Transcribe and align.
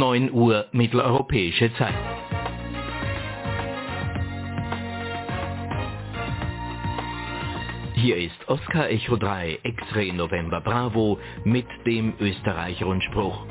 9 0.00 0.32
Uhr 0.32 0.64
mitteleuropäische 0.72 1.70
Zeit. 1.74 1.94
Hier 7.96 8.16
ist 8.16 8.48
Oscar 8.48 8.88
Echo 8.88 9.18
3 9.18 9.58
X-Ray 9.62 10.12
November 10.12 10.62
Bravo 10.62 11.18
mit 11.44 11.66
dem 11.84 12.14
Österreich-Rundspruch. 12.18 13.44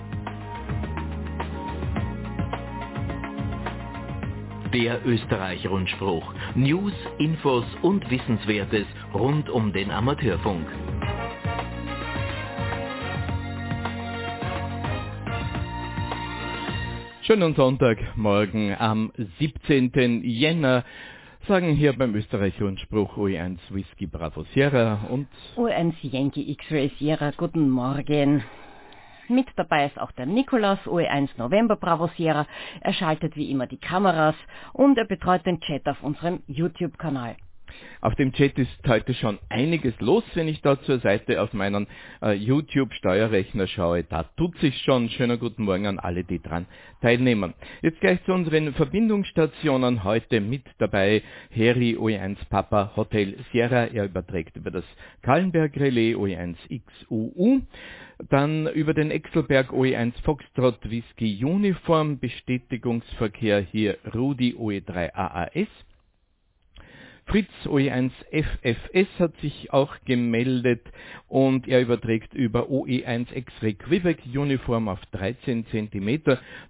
Der 4.73 5.05
Österreich-Rundspruch. 5.05 6.33
News, 6.55 6.93
Infos 7.19 7.65
und 7.83 8.09
Wissenswertes 8.09 8.87
rund 9.13 9.51
um 9.51 9.71
den 9.71 9.91
Amateurfunk. 9.91 10.65
Schönen 17.29 17.53
Sonntagmorgen 17.53 18.75
am 18.79 19.11
17. 19.37 20.23
Jänner 20.23 20.83
sagen 21.47 21.73
hier 21.73 21.93
beim 21.93 22.15
Österreich-Rundspruch 22.15 23.17
OE1 23.17 23.59
Whisky 23.69 24.07
Bravo 24.07 24.45
Sierra 24.55 25.01
und 25.11 25.27
OE1 25.55 25.93
Yankee 26.01 26.49
X-Ray 26.53 26.91
Sierra. 26.97 27.29
Guten 27.37 27.69
Morgen. 27.69 28.43
Mit 29.27 29.45
dabei 29.57 29.85
ist 29.85 29.99
auch 29.99 30.11
der 30.13 30.25
Nikolaus, 30.25 30.79
OE1 30.87 31.29
November 31.37 31.75
Bravo 31.75 32.09
Sierra. 32.17 32.47
Er 32.81 32.93
schaltet 32.93 33.35
wie 33.35 33.51
immer 33.51 33.67
die 33.67 33.77
Kameras 33.77 34.35
und 34.73 34.97
er 34.97 35.05
betreut 35.05 35.45
den 35.45 35.61
Chat 35.61 35.87
auf 35.87 36.01
unserem 36.01 36.41
YouTube-Kanal. 36.47 37.35
Auf 38.01 38.15
dem 38.15 38.31
Chat 38.31 38.57
ist 38.57 38.69
heute 38.87 39.13
schon 39.13 39.39
einiges 39.49 39.93
los, 39.99 40.23
wenn 40.33 40.47
ich 40.47 40.61
da 40.61 40.81
zur 40.81 40.99
Seite 40.99 41.41
auf 41.41 41.53
meinen 41.53 41.87
äh, 42.21 42.31
YouTube-Steuerrechner 42.33 43.67
schaue. 43.67 44.03
Da 44.03 44.23
tut 44.37 44.57
sich 44.59 44.77
schon. 44.83 45.09
Schöner 45.09 45.37
guten 45.37 45.63
Morgen 45.63 45.85
an 45.85 45.99
alle, 45.99 46.23
die 46.23 46.41
dran 46.41 46.65
teilnehmen. 47.01 47.53
Jetzt 47.81 47.99
gleich 47.99 48.23
zu 48.25 48.33
unseren 48.33 48.73
Verbindungsstationen. 48.73 50.03
Heute 50.03 50.39
mit 50.39 50.63
dabei 50.77 51.23
Heri 51.49 51.97
OE1 51.97 52.37
Papa 52.49 52.93
Hotel 52.95 53.35
Sierra. 53.51 53.85
Er 53.87 54.05
überträgt 54.05 54.55
über 54.55 54.71
das 54.71 54.85
Kallenberg 55.21 55.75
Relais 55.75 56.15
OE1 56.15 56.55
XUU. 56.69 57.61
Dann 58.29 58.67
über 58.67 58.93
den 58.93 59.11
Exelberg 59.11 59.71
OE1 59.71 60.13
Foxtrot 60.23 60.89
Whisky 60.89 61.43
Uniform 61.43 62.19
Bestätigungsverkehr 62.19 63.61
hier 63.61 63.97
Rudi 64.13 64.55
OE3 64.55 65.13
AAS. 65.13 65.67
Fritz 67.29 67.51
OE1 67.65 68.09
FFS 68.31 69.07
hat 69.19 69.37
sich 69.37 69.71
auch 69.71 69.95
gemeldet 70.03 70.81
und 71.27 71.67
er 71.67 71.79
überträgt 71.79 72.33
über 72.33 72.69
OE1 72.69 73.31
X-Ray 73.31 73.75
Quebec 73.75 74.23
Uniform 74.25 74.87
auf 74.87 74.99
13 75.11 75.67
cm. 75.67 76.23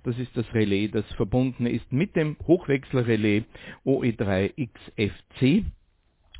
Das 0.03 0.19
ist 0.19 0.35
das 0.35 0.53
Relais, 0.53 0.89
das 0.91 1.05
verbunden 1.13 1.65
ist 1.65 1.89
mit 1.93 2.13
dem 2.17 2.35
Hochwechselrelais 2.45 3.43
OE3 3.85 4.67
XFC 4.67 5.63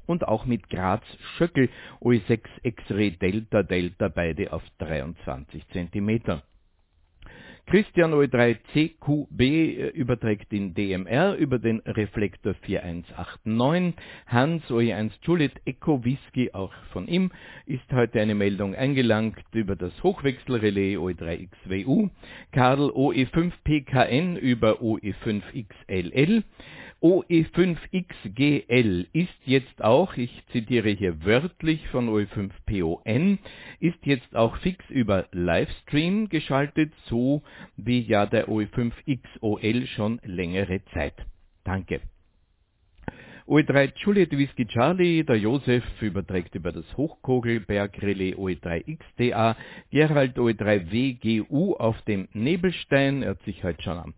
und 0.06 0.28
auch 0.28 0.46
mit 0.46 0.70
Graz 0.70 1.04
Schöckel 1.38 1.70
OE6 2.02 2.42
X-Ray 2.64 3.12
Delta 3.12 3.64
Delta 3.64 4.10
beide 4.10 4.52
auf 4.52 4.64
23 4.80 5.66
cm. 5.70 6.42
Christian 7.70 8.16
OE3CQB 8.16 9.42
äh, 9.42 9.88
überträgt 9.90 10.52
in 10.52 10.74
DMR 10.74 11.36
über 11.36 11.60
den 11.60 11.82
Reflektor 11.82 12.56
4189. 12.56 13.94
Hans 14.26 14.64
OE1 14.72 15.12
Juliet 15.22 15.52
Echo 15.66 16.04
Whisky, 16.04 16.52
auch 16.52 16.74
von 16.92 17.08
ihm, 17.08 17.30
ist 17.68 17.84
heute 17.92 18.22
eine 18.22 18.34
Meldung 18.34 18.74
eingelangt 18.74 19.38
über 19.54 19.76
das 19.76 19.92
Hochwechselrelais 20.02 20.98
OE3XWU. 20.98 22.10
Karl 22.52 22.90
OE5PKN 22.90 24.36
über 24.38 24.82
OE5XLL. 24.82 26.42
OE5XGL 27.02 29.08
ist 29.14 29.40
jetzt 29.46 29.82
auch, 29.82 30.18
ich 30.18 30.44
zitiere 30.52 30.90
hier 30.90 31.24
wörtlich 31.24 31.88
von 31.88 32.10
OE5PON, 32.10 33.38
ist 33.80 34.06
jetzt 34.06 34.36
auch 34.36 34.58
fix 34.58 34.84
über 34.90 35.28
Livestream 35.32 36.28
geschaltet, 36.28 36.92
so 37.06 37.42
wie 37.78 38.02
ja 38.02 38.26
der 38.26 38.50
OE5XOL 38.50 39.88
schon 39.88 40.20
längere 40.24 40.84
Zeit. 40.94 41.16
Danke. 41.64 42.02
OE3 43.48 43.94
Juliet 43.96 44.38
Whisky 44.38 44.68
Charlie, 44.68 45.24
der 45.24 45.38
Josef 45.38 45.84
überträgt 46.02 46.54
über 46.54 46.72
das 46.72 46.86
Hochkogelberg 46.98 48.00
Relais 48.02 48.36
OE3 48.36 48.98
XDA, 48.98 49.56
Gerald 49.90 50.38
OE3 50.38 50.92
WGU 50.92 51.74
auf 51.74 52.00
dem 52.04 52.28
Nebelstein, 52.34 53.24
er 53.24 53.32
hat 53.32 53.42
sich 53.44 53.64
heute 53.64 53.82
schon 53.82 53.98
am 53.98 54.14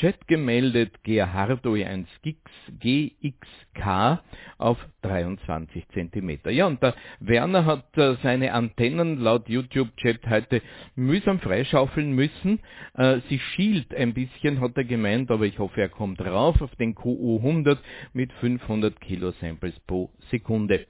Chat 0.00 0.26
gemeldet, 0.28 1.04
Gerhard 1.04 1.66
OE1 1.66 2.06
Gix 2.22 2.40
GXK 2.80 4.22
auf 4.56 4.78
23 5.02 5.86
cm. 5.88 6.38
Ja, 6.48 6.68
und 6.68 6.82
der 6.82 6.94
Werner 7.20 7.66
hat 7.66 7.98
äh, 7.98 8.14
seine 8.22 8.54
Antennen 8.54 9.18
laut 9.18 9.50
YouTube-Chat 9.50 10.26
heute 10.26 10.62
mühsam 10.94 11.38
freischaufeln 11.38 12.12
müssen. 12.12 12.60
Äh, 12.94 13.20
sie 13.28 13.38
schielt 13.38 13.94
ein 13.94 14.14
bisschen, 14.14 14.62
hat 14.62 14.74
er 14.78 14.84
gemeint, 14.84 15.30
aber 15.30 15.44
ich 15.44 15.58
hoffe, 15.58 15.82
er 15.82 15.90
kommt 15.90 16.22
rauf 16.22 16.62
auf 16.62 16.74
den 16.76 16.94
QU100 16.94 17.76
mit 18.14 18.32
500 18.32 18.98
Kilo 19.02 19.32
Samples 19.32 19.78
pro 19.80 20.10
Sekunde. 20.30 20.86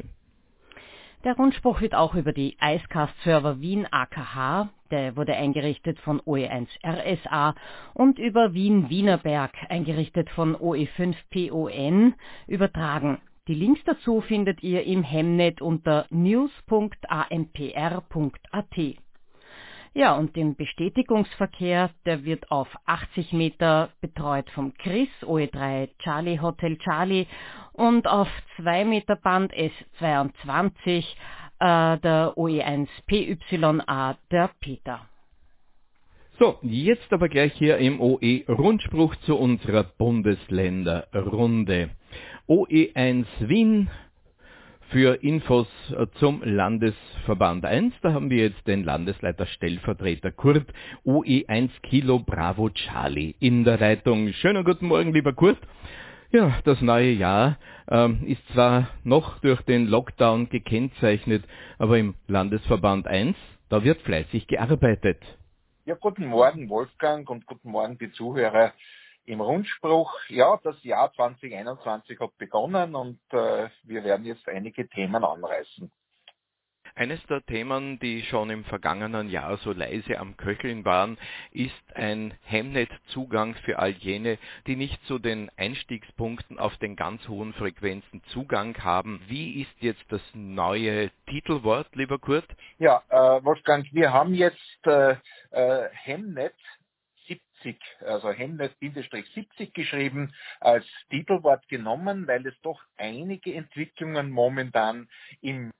Der 1.24 1.34
Rundspruch 1.34 1.80
wird 1.80 1.96
auch 1.96 2.14
über 2.14 2.32
die 2.32 2.56
Icecast-Server 2.60 3.60
Wien 3.60 3.88
AKH, 3.90 4.68
der 4.92 5.16
wurde 5.16 5.34
eingerichtet 5.34 5.98
von 5.98 6.20
OE1 6.20 6.68
RSA, 6.86 7.56
und 7.94 8.20
über 8.20 8.54
Wien 8.54 8.88
Wienerberg, 8.88 9.50
eingerichtet 9.68 10.30
von 10.30 10.54
OE5 10.54 11.16
PON, 11.30 12.14
übertragen. 12.46 13.18
Die 13.48 13.54
Links 13.54 13.80
dazu 13.84 14.20
findet 14.20 14.62
ihr 14.62 14.84
im 14.84 15.02
Hemnet 15.02 15.60
unter 15.60 16.06
news.ampr.at. 16.10 18.98
Ja, 19.98 20.14
und 20.14 20.36
den 20.36 20.54
Bestätigungsverkehr, 20.54 21.90
der 22.06 22.24
wird 22.24 22.52
auf 22.52 22.68
80 22.86 23.32
Meter 23.32 23.90
betreut 24.00 24.48
vom 24.50 24.72
Chris, 24.74 25.08
OE3 25.22 25.88
Charlie 25.98 26.40
Hotel 26.40 26.78
Charlie 26.78 27.26
und 27.72 28.06
auf 28.06 28.28
2 28.58 28.84
Meter 28.84 29.16
Band 29.16 29.52
S22 29.52 31.04
äh, 31.58 31.98
der 31.98 32.34
OE1 32.36 32.86
PYA 33.08 34.16
der 34.30 34.50
Peter. 34.60 35.00
So, 36.38 36.58
jetzt 36.62 37.12
aber 37.12 37.28
gleich 37.28 37.54
hier 37.54 37.78
im 37.78 38.00
OE 38.00 38.44
Rundspruch 38.46 39.16
zu 39.26 39.36
unserer 39.36 39.82
Bundesländerrunde. 39.82 41.90
OE1 42.46 43.26
Wien 43.40 43.90
für 44.90 45.22
Infos 45.22 45.66
äh, 45.90 46.06
zum 46.18 46.42
Landesverband 46.42 47.64
1. 47.64 47.94
Da 48.02 48.12
haben 48.12 48.30
wir 48.30 48.44
jetzt 48.44 48.66
den 48.66 48.84
Landesleiter 48.84 49.46
Stellvertreter 49.46 50.32
Kurt 50.32 50.66
OE1 51.04 51.70
Kilo 51.82 52.20
Bravo 52.20 52.70
Charlie 52.70 53.34
in 53.40 53.64
der 53.64 53.78
Leitung. 53.78 54.32
Schönen 54.32 54.64
guten 54.64 54.86
Morgen, 54.86 55.12
lieber 55.12 55.32
Kurt. 55.32 55.58
Ja, 56.30 56.58
das 56.64 56.80
neue 56.80 57.10
Jahr 57.10 57.58
ähm, 57.90 58.24
ist 58.26 58.46
zwar 58.52 58.88
noch 59.04 59.38
durch 59.40 59.60
den 59.62 59.86
Lockdown 59.86 60.48
gekennzeichnet, 60.48 61.44
aber 61.78 61.98
im 61.98 62.14
Landesverband 62.26 63.06
1, 63.06 63.36
da 63.68 63.82
wird 63.84 64.00
fleißig 64.02 64.46
gearbeitet. 64.46 65.22
Ja, 65.84 65.94
guten 65.94 66.26
Morgen 66.26 66.68
Wolfgang 66.68 67.28
und 67.30 67.46
guten 67.46 67.70
Morgen 67.70 67.96
die 67.98 68.12
Zuhörer 68.12 68.72
im 69.28 69.40
Rundspruch, 69.42 70.12
ja, 70.28 70.58
das 70.64 70.82
Jahr 70.82 71.12
2021 71.12 72.18
hat 72.18 72.36
begonnen 72.38 72.94
und 72.94 73.20
äh, 73.30 73.68
wir 73.82 74.02
werden 74.02 74.24
jetzt 74.24 74.48
einige 74.48 74.88
Themen 74.88 75.22
anreißen. 75.22 75.90
Eines 76.94 77.24
der 77.26 77.44
Themen, 77.46 78.00
die 78.00 78.22
schon 78.22 78.50
im 78.50 78.64
vergangenen 78.64 79.30
Jahr 79.30 79.56
so 79.58 79.72
leise 79.72 80.18
am 80.18 80.36
Köcheln 80.36 80.84
waren, 80.84 81.16
ist 81.52 81.70
ein 81.94 82.34
Hemnet-Zugang 82.42 83.54
für 83.64 83.78
all 83.78 83.90
jene, 83.90 84.36
die 84.66 84.74
nicht 84.74 85.00
zu 85.06 85.20
den 85.20 85.48
Einstiegspunkten 85.56 86.58
auf 86.58 86.76
den 86.78 86.96
ganz 86.96 87.28
hohen 87.28 87.52
Frequenzen 87.52 88.20
Zugang 88.32 88.76
haben. 88.82 89.20
Wie 89.28 89.62
ist 89.62 89.74
jetzt 89.78 90.04
das 90.08 90.22
neue 90.34 91.10
Titelwort, 91.28 91.86
lieber 91.94 92.18
Kurt? 92.18 92.48
Ja, 92.78 93.02
äh, 93.10 93.44
Wolfgang, 93.44 93.86
wir 93.92 94.12
haben 94.12 94.34
jetzt 94.34 94.86
äh, 94.86 95.14
äh, 95.52 95.88
Hemnet 95.92 96.54
70, 96.54 96.77
also 98.00 98.30
Hemnet-70 98.30 99.72
geschrieben, 99.72 100.34
als 100.60 100.86
Titelwort 101.10 101.68
genommen, 101.68 102.26
weil 102.26 102.46
es 102.46 102.58
doch 102.62 102.80
einige 102.96 103.54
Entwicklungen 103.54 104.30
momentan 104.30 105.08
im 105.40 105.70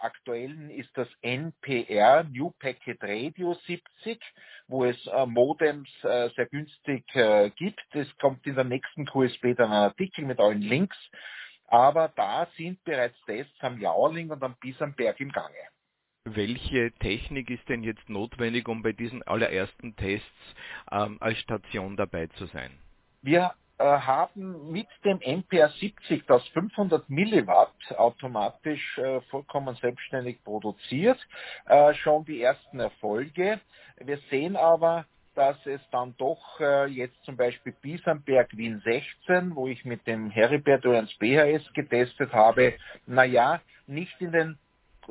aktuellen 0.00 0.70
ist 0.70 0.96
das 0.96 1.08
NPR, 1.22 2.24
New 2.24 2.50
Packet 2.58 3.02
Radio 3.02 3.54
70, 3.66 4.20
wo 4.68 4.84
es 4.84 5.06
äh, 5.06 5.26
Modems 5.26 5.88
äh, 6.04 6.30
sehr 6.36 6.46
günstig 6.46 7.04
äh, 7.14 7.50
gibt. 7.50 7.82
Es 7.94 8.08
kommt 8.18 8.46
in 8.46 8.54
der 8.54 8.64
nächsten 8.64 9.06
QSB 9.06 9.54
dann 9.56 9.72
ein 9.72 9.90
Artikel 9.90 10.24
mit 10.24 10.38
allen 10.38 10.62
Links. 10.62 10.96
Aber 11.66 12.08
da 12.14 12.46
sind 12.56 12.84
bereits 12.84 13.18
Tests 13.24 13.56
am 13.60 13.80
Jauerling 13.80 14.30
und 14.30 14.42
am 14.42 14.56
Bisamberg 14.60 15.18
im 15.20 15.32
Gange. 15.32 15.56
Welche 16.24 16.92
Technik 17.00 17.50
ist 17.50 17.68
denn 17.68 17.82
jetzt 17.82 18.08
notwendig, 18.08 18.68
um 18.68 18.82
bei 18.82 18.92
diesen 18.92 19.24
allerersten 19.24 19.96
Tests 19.96 20.54
ähm, 20.92 21.16
als 21.20 21.36
Station 21.38 21.96
dabei 21.96 22.28
zu 22.28 22.46
sein? 22.46 22.70
Wir 23.22 23.52
äh, 23.78 23.84
haben 23.84 24.70
mit 24.70 24.86
dem 25.04 25.18
MPR 25.18 25.70
70 25.70 26.24
das 26.26 26.46
500 26.48 27.10
Milliwatt 27.10 27.74
automatisch 27.96 28.98
äh, 28.98 29.20
vollkommen 29.22 29.74
selbstständig 29.76 30.44
produziert, 30.44 31.18
äh, 31.66 31.92
schon 31.94 32.24
die 32.24 32.40
ersten 32.40 32.78
Erfolge. 32.78 33.60
Wir 33.98 34.18
sehen 34.30 34.54
aber, 34.54 35.06
dass 35.34 35.56
es 35.66 35.80
dann 35.90 36.14
doch 36.18 36.60
äh, 36.60 36.86
jetzt 36.86 37.20
zum 37.24 37.36
Beispiel 37.36 37.74
Biesenberg 37.82 38.56
Wien 38.56 38.80
16, 38.84 39.56
wo 39.56 39.66
ich 39.66 39.84
mit 39.84 40.06
dem 40.06 40.30
Heribert 40.30 40.84
Ernst 40.84 41.18
BHS 41.18 41.72
getestet 41.74 42.32
habe, 42.32 42.74
naja, 43.06 43.60
nicht 43.88 44.20
in 44.20 44.30
den 44.30 44.58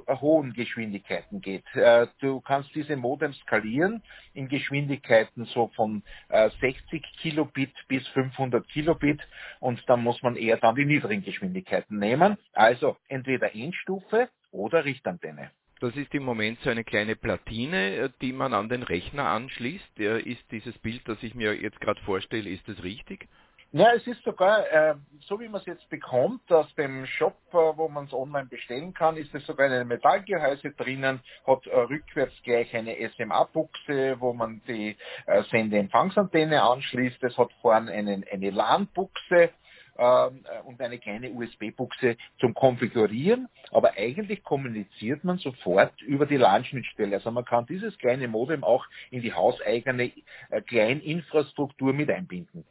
hohen 0.08 0.54
Geschwindigkeiten 0.54 1.42
geht. 1.42 1.66
Äh, 1.74 2.08
du 2.20 2.42
kannst 2.42 2.74
diese 2.76 2.96
Modem 2.96 3.34
skalieren 3.34 4.04
in 4.34 4.48
Geschwindigkeiten 4.48 5.46
so 5.46 5.68
von 5.76 6.04
60 6.30 6.94
äh, 6.94 7.00
Kilobit 7.22 7.74
bis 7.88 8.08
500 8.10 8.68
Kilobit 8.70 9.22
und 9.60 9.84
dann 9.88 10.04
muss 10.04 10.22
man 10.24 10.36
eher 10.36 10.58
dann 10.58 10.76
die 10.76 10.86
niedrigen 10.86 11.24
Geschwindigkeiten 11.24 11.98
nehmen. 11.98 12.38
Also 12.54 12.98
entweder 13.08 13.54
Endstufe 13.56 14.30
oder 14.52 14.86
Richtantenne. 14.86 15.52
Das 15.80 15.96
ist 15.96 16.14
im 16.14 16.24
Moment 16.24 16.60
so 16.62 16.70
eine 16.70 16.84
kleine 16.84 17.16
Platine, 17.16 17.96
äh, 17.96 18.10
die 18.22 18.34
man 18.34 18.54
an 18.54 18.70
den 18.70 18.84
Rechner 18.84 19.26
anschließt. 19.26 20.00
Ist 20.00 20.52
dieses 20.52 20.78
Bild, 20.80 21.02
das 21.08 21.22
ich 21.24 21.36
mir 21.36 21.54
jetzt 21.60 21.80
gerade 21.82 22.02
vorstelle, 22.02 22.50
ist 22.50 22.68
das 22.68 22.84
richtig? 22.84 23.28
Ja, 23.74 23.94
es 23.96 24.06
ist 24.06 24.22
sogar, 24.26 24.70
äh, 24.70 24.96
so 25.22 25.40
wie 25.40 25.48
man 25.48 25.62
es 25.62 25.66
jetzt 25.66 25.88
bekommt, 25.90 26.52
aus 26.52 26.68
dem 26.76 27.06
Shop, 27.06 27.38
äh, 27.54 27.56
wo 27.56 27.88
man 27.88 28.04
es 28.04 28.12
online 28.12 28.48
bestellen 28.50 28.94
kann, 28.94 29.16
ist 29.16 29.34
es 29.34 29.46
sogar 29.46 29.72
ein 29.72 29.88
Metallgehäuse 29.88 30.72
drinnen, 30.72 31.22
hat 31.48 31.66
äh, 31.68 31.80
rückwärts 31.80 32.34
gleich 32.44 32.76
eine 32.76 32.98
SMA-Buchse, 33.16 34.20
wo 34.20 34.34
man 34.34 34.62
die 34.68 34.98
äh, 35.26 35.44
Sendeempfangsantenne 35.44 36.62
anschließt. 36.62 37.24
Es 37.24 37.38
hat 37.38 37.54
vorne 37.62 37.94
einen, 37.94 38.26
eine 38.30 38.50
LAN-Buchse 38.50 39.52
ähm, 39.98 40.44
äh, 40.44 40.62
und 40.66 40.82
eine 40.82 41.00
kleine 41.00 41.32
USB-Buchse 41.32 42.18
zum 42.42 42.54
Konfigurieren, 42.54 43.48
aber 43.72 43.94
eigentlich 43.96 44.44
kommuniziert 44.44 45.24
man 45.24 45.38
sofort 45.38 46.02
über 46.02 46.26
die 46.26 46.36
LAN-Schnittstelle. 46.36 47.16
Also 47.16 47.32
man 47.32 47.46
kann 47.46 47.68
dieses 47.68 47.98
kleine 48.00 48.28
Modem 48.28 48.66
auch 48.66 48.86
in 49.12 49.22
die 49.22 49.34
hauseigene 49.34 50.12
äh, 50.50 50.62
Kleininfrastruktur 50.62 51.94
mit 51.94 52.10
einbinden 52.10 52.66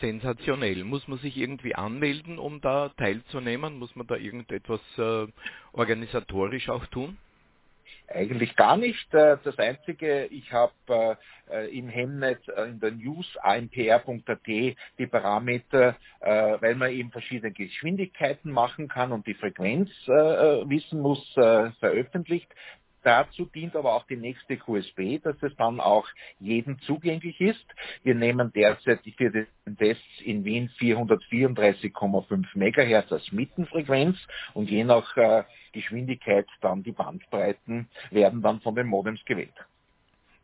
sensationell. 0.00 0.84
Muss 0.84 1.06
man 1.08 1.18
sich 1.18 1.36
irgendwie 1.36 1.74
anmelden, 1.74 2.38
um 2.38 2.60
da 2.60 2.90
teilzunehmen? 2.90 3.78
Muss 3.78 3.94
man 3.96 4.06
da 4.06 4.16
irgendetwas 4.16 4.80
äh, 4.98 5.26
organisatorisch 5.72 6.68
auch 6.68 6.86
tun? 6.86 7.16
Eigentlich 8.12 8.56
gar 8.56 8.76
nicht. 8.76 9.14
Äh, 9.14 9.36
das 9.44 9.56
Einzige, 9.58 10.26
ich 10.26 10.52
habe 10.52 11.16
äh, 11.48 11.66
im 11.76 11.88
Hemnet 11.88 12.40
äh, 12.48 12.64
in 12.64 12.80
der 12.80 12.90
News 12.90 13.26
ampr.at 13.40 14.46
die 14.46 15.06
Parameter, 15.08 15.96
weil 16.20 16.74
man 16.74 16.90
eben 16.90 17.10
verschiedene 17.10 17.52
Geschwindigkeiten 17.52 18.50
machen 18.50 18.88
kann 18.88 19.12
und 19.12 19.26
die 19.26 19.34
Frequenz 19.34 19.88
wissen 20.06 21.00
muss, 21.00 21.32
veröffentlicht. 21.32 22.48
Dazu 23.02 23.46
dient 23.46 23.76
aber 23.76 23.94
auch 23.94 24.06
die 24.06 24.16
nächste 24.16 24.56
QSB, 24.56 25.22
dass 25.22 25.42
es 25.42 25.54
dann 25.56 25.80
auch 25.80 26.06
jedem 26.38 26.78
zugänglich 26.80 27.40
ist. 27.40 27.66
Wir 28.02 28.14
nehmen 28.14 28.52
derzeit 28.52 29.00
für 29.16 29.30
den 29.30 29.76
Test 29.78 30.02
in 30.24 30.44
Wien 30.44 30.68
434,5 30.78 32.46
MHz 32.54 33.12
als 33.12 33.32
Mittenfrequenz 33.32 34.18
und 34.54 34.70
je 34.70 34.84
nach 34.84 35.16
äh, 35.16 35.44
Geschwindigkeit 35.72 36.46
dann 36.60 36.82
die 36.82 36.92
Bandbreiten 36.92 37.88
werden 38.10 38.42
dann 38.42 38.60
von 38.60 38.74
den 38.74 38.86
Modems 38.86 39.24
gewählt 39.24 39.54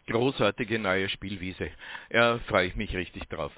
großartige 0.06 0.79
neue 0.79 1.08
Spielwiese. 1.08 1.70
Ja, 2.11 2.38
freue 2.47 2.69
ich 2.69 2.76
mich 2.76 2.94
richtig 2.97 3.29
drauf. 3.29 3.53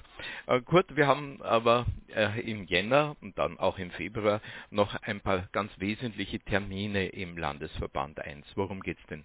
Äh, 0.47 0.61
Kurt, 0.61 0.95
wir 0.95 1.07
haben 1.07 1.41
aber 1.41 1.85
äh, 2.15 2.39
im 2.41 2.65
Jänner 2.65 3.15
und 3.21 3.37
dann 3.37 3.59
auch 3.59 3.77
im 3.77 3.91
Februar 3.91 4.41
noch 4.69 4.95
ein 5.03 5.21
paar 5.21 5.47
ganz 5.51 5.71
wesentliche 5.79 6.39
Termine 6.39 7.07
im 7.07 7.37
Landesverband 7.37 8.19
1. 8.19 8.45
Worum 8.55 8.81
geht's 8.81 9.05
denn? 9.09 9.23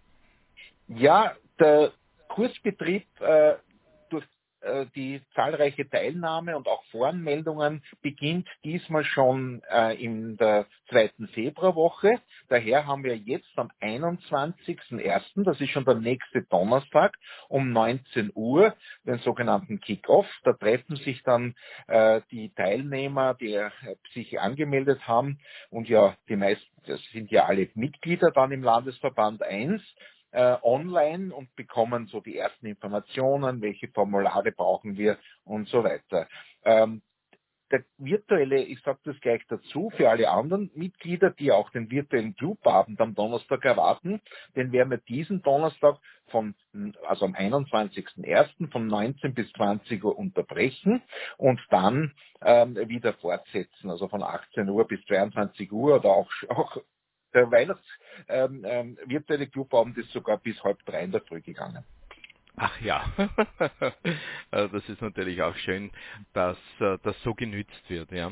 Ja, 0.88 1.34
der 1.58 1.92
Kursbetrieb 2.28 3.06
äh, 3.20 3.54
die 4.94 5.20
zahlreiche 5.34 5.88
Teilnahme 5.88 6.56
und 6.56 6.66
auch 6.68 6.84
Voranmeldungen 6.90 7.82
beginnt 8.02 8.48
diesmal 8.64 9.04
schon 9.04 9.62
äh, 9.70 9.94
in 10.02 10.36
der 10.36 10.66
zweiten 10.88 11.28
Februarwoche. 11.28 12.20
Daher 12.48 12.86
haben 12.86 13.04
wir 13.04 13.16
jetzt 13.16 13.50
am 13.56 13.70
21.01., 13.80 15.44
das 15.44 15.60
ist 15.60 15.70
schon 15.70 15.84
der 15.84 15.96
nächste 15.96 16.42
Donnerstag, 16.42 17.16
um 17.48 17.72
19 17.72 18.32
Uhr 18.34 18.74
den 19.06 19.18
sogenannten 19.18 19.80
Kick-Off. 19.80 20.26
Da 20.44 20.52
treffen 20.52 20.96
sich 20.96 21.22
dann 21.22 21.54
äh, 21.86 22.20
die 22.30 22.52
Teilnehmer, 22.54 23.34
die 23.34 23.54
äh, 23.54 23.70
sich 24.12 24.40
angemeldet 24.40 25.06
haben 25.06 25.38
und 25.70 25.88
ja, 25.88 26.16
die 26.28 26.36
meisten, 26.36 26.70
das 26.86 27.02
sind 27.12 27.30
ja 27.30 27.46
alle 27.46 27.68
Mitglieder 27.74 28.30
dann 28.30 28.52
im 28.52 28.62
Landesverband 28.62 29.42
1 29.42 29.82
äh, 30.34 30.56
online 30.62 31.34
und 31.34 31.54
bekommen 31.56 32.08
so 32.08 32.20
die 32.20 32.36
ersten 32.38 32.66
Informationen, 32.66 33.62
welche 33.62 33.88
Formulare 33.88 34.52
brauchen 34.52 34.98
wir 34.98 35.18
und 35.44 35.68
so 35.68 35.84
weiter. 35.84 36.28
Ähm, 36.64 37.02
der 37.72 37.84
virtuelle, 37.98 38.62
ich 38.62 38.80
sage 38.82 39.00
das 39.04 39.20
gleich 39.20 39.42
dazu, 39.48 39.90
für 39.96 40.10
alle 40.10 40.30
anderen 40.30 40.70
Mitglieder, 40.74 41.30
die 41.30 41.52
auch 41.52 41.70
den 41.70 41.90
virtuellen 41.90 42.36
Clubabend 42.36 43.00
am 43.00 43.14
Donnerstag 43.14 43.64
erwarten, 43.64 44.20
den 44.56 44.72
werden 44.72 44.90
wir 44.90 44.98
diesen 44.98 45.42
Donnerstag 45.42 45.98
von, 46.28 46.54
also 47.08 47.24
am 47.26 47.34
21.01. 47.34 48.70
von 48.70 48.86
19 48.86 49.34
bis 49.34 49.52
20 49.54 50.04
Uhr 50.04 50.18
unterbrechen 50.18 51.02
und 51.38 51.60
dann 51.70 52.12
ähm, 52.42 52.76
wieder 52.88 53.14
fortsetzen, 53.14 53.90
also 53.90 54.08
von 54.08 54.22
18 54.22 54.68
Uhr 54.68 54.86
bis 54.86 55.04
22 55.06 55.72
Uhr 55.72 55.96
oder 55.96 56.10
auch, 56.10 56.30
auch 56.50 56.76
der 57.34 57.50
Weihnachts 57.50 57.86
ähm, 58.28 58.64
ähm, 58.64 58.96
Clubabend 59.52 59.98
ist 59.98 60.10
sogar 60.12 60.38
bis 60.38 60.62
halb 60.62 60.84
drei 60.86 61.04
in 61.04 61.12
der 61.12 61.20
Früh 61.22 61.40
gegangen. 61.40 61.84
Ach 62.56 62.80
ja, 62.80 63.04
äh, 64.52 64.68
das 64.68 64.88
ist 64.88 65.02
natürlich 65.02 65.42
auch 65.42 65.56
schön, 65.56 65.90
dass 66.34 66.56
äh, 66.78 66.98
das 67.02 67.20
so 67.24 67.34
genützt 67.34 67.90
wird. 67.90 68.12
Ja. 68.12 68.30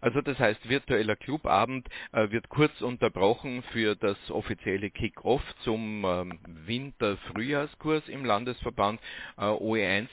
Also 0.00 0.20
das 0.22 0.40
heißt, 0.40 0.68
virtueller 0.68 1.14
Clubabend 1.14 1.88
äh, 2.10 2.30
wird 2.30 2.48
kurz 2.48 2.80
unterbrochen 2.80 3.62
für 3.72 3.94
das 3.94 4.18
offizielle 4.30 4.90
Kick-off 4.90 5.42
zum 5.62 6.04
ähm, 6.04 6.40
Winter-Frühjahrskurs 6.66 8.08
im 8.08 8.24
Landesverband 8.24 9.00
OE1, 9.36 10.08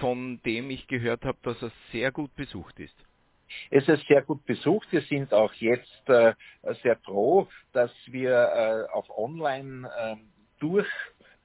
von 0.00 0.40
dem 0.44 0.70
ich 0.70 0.88
gehört 0.88 1.24
habe, 1.24 1.38
dass 1.42 1.62
er 1.62 1.70
sehr 1.92 2.10
gut 2.10 2.34
besucht 2.34 2.80
ist. 2.80 3.07
Es 3.70 3.88
ist 3.88 4.06
sehr 4.06 4.22
gut 4.22 4.44
besucht. 4.46 4.88
Wir 4.90 5.02
sind 5.02 5.32
auch 5.32 5.52
jetzt 5.54 6.08
äh, 6.08 6.34
sehr 6.82 6.96
froh, 7.04 7.48
dass 7.72 7.90
wir 8.06 8.32
äh, 8.32 8.92
auf 8.92 9.06
Online 9.16 9.88
äh, 9.96 10.16
durch 10.60 10.88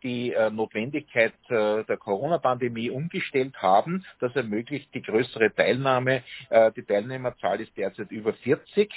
die 0.03 0.33
äh, 0.33 0.49
Notwendigkeit 0.51 1.33
äh, 1.49 1.83
der 1.85 1.97
Corona-Pandemie 1.97 2.89
umgestellt 2.89 3.55
haben. 3.61 4.05
Das 4.19 4.35
ermöglicht 4.35 4.93
die 4.93 5.01
größere 5.01 5.53
Teilnahme. 5.55 6.23
Äh, 6.49 6.71
die 6.73 6.83
Teilnehmerzahl 6.83 7.61
ist 7.61 7.75
derzeit 7.77 8.11
über 8.11 8.33
40. 8.33 8.91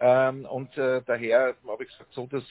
Ähm, 0.00 0.46
und 0.46 0.70
daher 0.76 1.54
habe 1.66 1.84
ich 1.84 1.90
gesagt, 1.90 2.12
so 2.12 2.26
das 2.26 2.44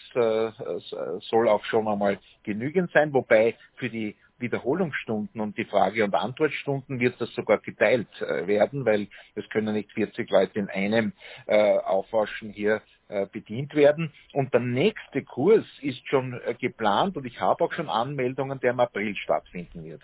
soll 1.30 1.48
auch 1.48 1.64
schon 1.66 1.88
einmal 1.88 2.20
genügend 2.44 2.92
sein, 2.92 3.14
wobei 3.14 3.56
für 3.76 3.90
die 3.90 4.16
Wiederholungsstunden 4.40 5.42
und 5.42 5.58
die 5.58 5.66
Frage- 5.66 6.04
und 6.04 6.14
Antwortstunden 6.16 7.00
wird 7.00 7.20
das 7.20 7.34
sogar 7.34 7.60
geteilt 7.60 8.10
äh, 8.22 8.48
werden, 8.48 8.86
weil 8.86 9.08
es 9.36 9.48
können 9.50 9.74
nicht 9.74 9.92
40 9.94 10.30
Leute 10.30 10.60
in 10.60 10.70
einem 10.70 11.14
äh, 11.48 11.78
Aufwaschen 11.78 12.52
hier 12.52 12.82
äh, 13.08 13.28
bedient 13.28 13.76
werden. 13.76 14.12
Und 14.34 14.54
der 14.54 14.62
nächste 14.62 15.24
Kurs 15.24 15.66
ist 15.82 16.06
schon 16.08 16.34
äh, 16.42 16.56
geplant 16.56 17.16
und 17.18 17.26
ich 17.26 17.40
habe 17.40 17.64
auch 17.64 17.74
schon 17.74 17.90
Anmeldungen, 17.90 18.60
der 18.60 18.72
im 18.72 18.80
April 18.80 19.16
stattfinden 19.16 19.84
wird. 19.84 20.02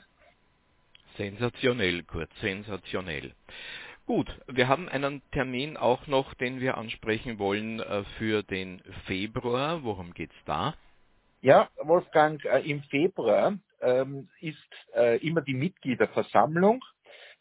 Sensationell, 1.18 2.04
Kurt, 2.04 2.30
sensationell. 2.42 3.34
Gut, 4.06 4.28
wir 4.48 4.68
haben 4.68 4.90
einen 4.90 5.22
Termin 5.32 5.78
auch 5.78 6.08
noch, 6.08 6.34
den 6.34 6.60
wir 6.60 6.78
ansprechen 6.78 7.40
wollen 7.40 7.80
äh, 7.80 8.04
für 8.18 8.42
den 8.42 8.82
Februar. 9.06 9.84
Worum 9.84 10.14
geht's 10.14 10.36
da? 10.46 10.74
Ja, 11.42 11.70
Wolfgang, 11.84 12.44
äh, 12.46 12.60
im 12.62 12.82
Februar 12.84 13.58
ähm, 13.82 14.30
ist 14.40 14.58
äh, 14.96 15.18
immer 15.26 15.42
die 15.42 15.54
Mitgliederversammlung. 15.54 16.84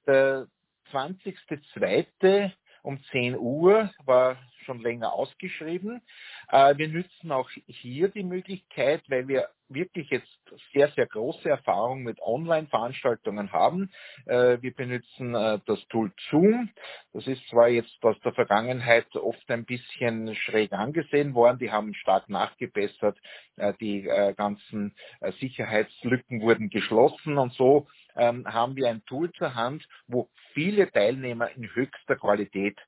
Der 0.06 0.46
20.02. 0.92 2.52
um 2.82 3.02
10 3.10 3.36
Uhr 3.36 3.90
war 4.04 4.38
schon 4.64 4.80
länger 4.80 5.12
ausgeschrieben. 5.12 6.02
Äh, 6.50 6.76
wir 6.78 6.88
nützen 6.88 7.30
auch 7.32 7.50
hier 7.66 8.08
die 8.08 8.24
Möglichkeit, 8.24 9.02
weil 9.08 9.28
wir 9.28 9.48
wirklich 9.68 10.08
jetzt 10.08 10.26
sehr, 10.72 10.88
sehr 10.92 11.06
große 11.06 11.48
Erfahrung 11.48 12.02
mit 12.02 12.18
Online-Veranstaltungen 12.22 13.52
haben. 13.52 13.90
Äh, 14.24 14.62
wir 14.62 14.74
benutzen 14.74 15.34
äh, 15.34 15.58
das 15.66 15.86
Tool 15.88 16.10
Zoom. 16.30 16.70
Das 17.12 17.26
ist 17.26 17.46
zwar 17.48 17.68
jetzt 17.68 18.02
aus 18.02 18.18
der 18.20 18.32
Vergangenheit 18.32 19.14
oft 19.14 19.50
ein 19.50 19.66
bisschen 19.66 20.34
schräg 20.34 20.72
angesehen 20.72 21.34
worden. 21.34 21.58
Die 21.58 21.70
haben 21.70 21.92
stark 21.94 22.28
nachgebessert. 22.28 23.18
Die 23.80 24.02
ganzen 24.36 24.94
Sicherheitslücken 25.40 26.40
wurden 26.42 26.70
geschlossen 26.70 27.38
und 27.38 27.52
so 27.54 27.88
ähm, 28.18 28.46
haben 28.46 28.76
wir 28.76 28.88
ein 28.88 29.04
Tool 29.04 29.32
zur 29.32 29.54
Hand, 29.54 29.88
wo 30.06 30.28
viele 30.54 30.90
Teilnehmer 30.90 31.50
in 31.50 31.74
höchster 31.74 32.16
Qualität 32.16 32.78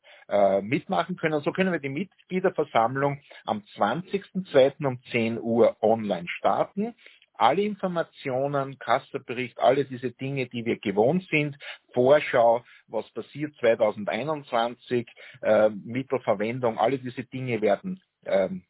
mitmachen 0.63 1.17
können. 1.17 1.41
So 1.41 1.53
können 1.53 1.73
wir 1.73 1.81
die 1.81 1.89
Mitgliederversammlung 1.89 3.21
am 3.45 3.63
20.02. 3.77 4.87
um 4.87 5.01
10 5.11 5.41
Uhr 5.41 5.77
online 5.83 6.29
starten 6.29 6.95
alle 7.41 7.63
Informationen, 7.63 8.79
Kasserbericht, 8.79 9.59
alle 9.59 9.87
diese 9.87 10.11
Dinge, 10.13 10.47
die 10.47 10.67
wir 10.67 10.79
gewohnt 10.79 11.27
sind, 11.31 11.57
Vorschau, 11.95 12.63
was 12.87 13.11
passiert 13.13 13.55
2021, 13.61 15.09
äh, 15.41 15.71
Mittelverwendung, 15.71 16.79
alle 16.79 16.99
diese 16.99 17.25
Dinge 17.25 17.63
werden 17.63 18.03
ähm, 18.27 18.65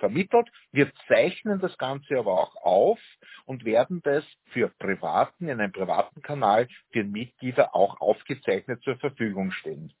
vermittelt. 0.00 0.50
Wir 0.72 0.90
zeichnen 1.06 1.60
das 1.60 1.78
Ganze 1.78 2.18
aber 2.18 2.32
auch 2.32 2.56
auf 2.56 2.98
und 3.44 3.64
werden 3.64 4.00
das 4.02 4.24
für 4.46 4.68
Privaten, 4.80 5.48
in 5.48 5.60
einem 5.60 5.72
privaten 5.72 6.20
Kanal, 6.20 6.66
für 6.90 7.04
Mitglieder 7.04 7.76
auch 7.76 8.00
aufgezeichnet 8.00 8.82
zur 8.82 8.96
Verfügung 8.96 9.52
stellen. 9.52 9.92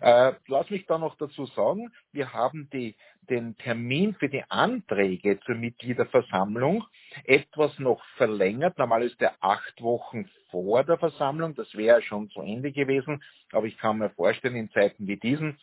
Äh, 0.00 0.34
lass 0.48 0.70
mich 0.70 0.86
da 0.86 0.98
noch 0.98 1.16
dazu 1.16 1.46
sagen, 1.46 1.92
wir 2.12 2.32
haben 2.32 2.68
die, 2.72 2.96
den 3.30 3.56
Termin 3.58 4.14
für 4.14 4.28
die 4.28 4.44
Anträge 4.48 5.40
zur 5.40 5.56
Mitgliederversammlung 5.56 6.84
etwas 7.24 7.78
noch 7.78 8.04
verlängert. 8.16 8.78
Normal 8.78 9.02
ist 9.04 9.20
der 9.20 9.34
acht 9.40 9.82
Wochen 9.82 10.28
vor 10.50 10.84
der 10.84 10.98
Versammlung, 10.98 11.54
das 11.54 11.74
wäre 11.74 12.02
schon 12.02 12.30
zu 12.30 12.40
Ende 12.42 12.72
gewesen, 12.72 13.22
aber 13.52 13.66
ich 13.66 13.78
kann 13.78 13.98
mir 13.98 14.10
vorstellen, 14.10 14.56
in 14.56 14.70
Zeiten 14.70 15.06
wie 15.06 15.16
diesen 15.16 15.58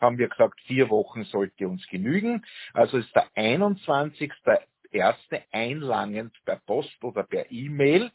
haben 0.00 0.18
wir 0.18 0.28
gesagt, 0.28 0.60
vier 0.66 0.90
Wochen 0.90 1.24
sollte 1.24 1.68
uns 1.68 1.86
genügen. 1.88 2.44
Also 2.74 2.98
ist 2.98 3.14
der 3.14 3.28
21. 3.34 4.32
erste 4.90 5.42
einlangend 5.52 6.34
per 6.44 6.56
Post 6.66 7.02
oder 7.02 7.22
per 7.22 7.50
E-Mail. 7.50 8.10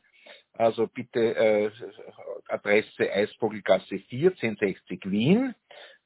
Also 0.54 0.88
bitte 0.88 1.36
äh, 1.36 1.70
Adresse 2.48 3.12
Eisvogelgasse 3.12 4.00
4, 4.00 4.32
1060 4.32 5.10
Wien, 5.10 5.54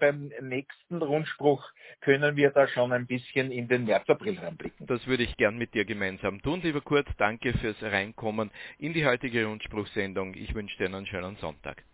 beim 0.00 0.32
nächsten 0.40 1.00
Rundspruch 1.00 1.64
können 2.00 2.34
wir 2.36 2.50
da 2.50 2.66
schon 2.66 2.92
ein 2.92 3.06
bisschen 3.06 3.52
in 3.52 3.68
den 3.68 3.84
März, 3.84 4.08
April 4.08 4.36
reinblicken. 4.38 4.86
Das 4.86 5.06
würde 5.06 5.22
ich 5.22 5.36
gern 5.36 5.58
mit 5.58 5.74
dir 5.74 5.84
gemeinsam 5.84 6.42
tun. 6.42 6.60
Lieber 6.62 6.80
Kurt, 6.80 7.06
danke 7.18 7.52
fürs 7.58 7.80
Reinkommen 7.82 8.50
in 8.78 8.92
die 8.92 9.06
heutige 9.06 9.46
Rundspruchsendung. 9.46 10.34
Ich 10.34 10.54
wünsche 10.54 10.76
dir 10.78 10.86
einen 10.86 11.06
schönen 11.06 11.36
Sonntag. 11.36 11.84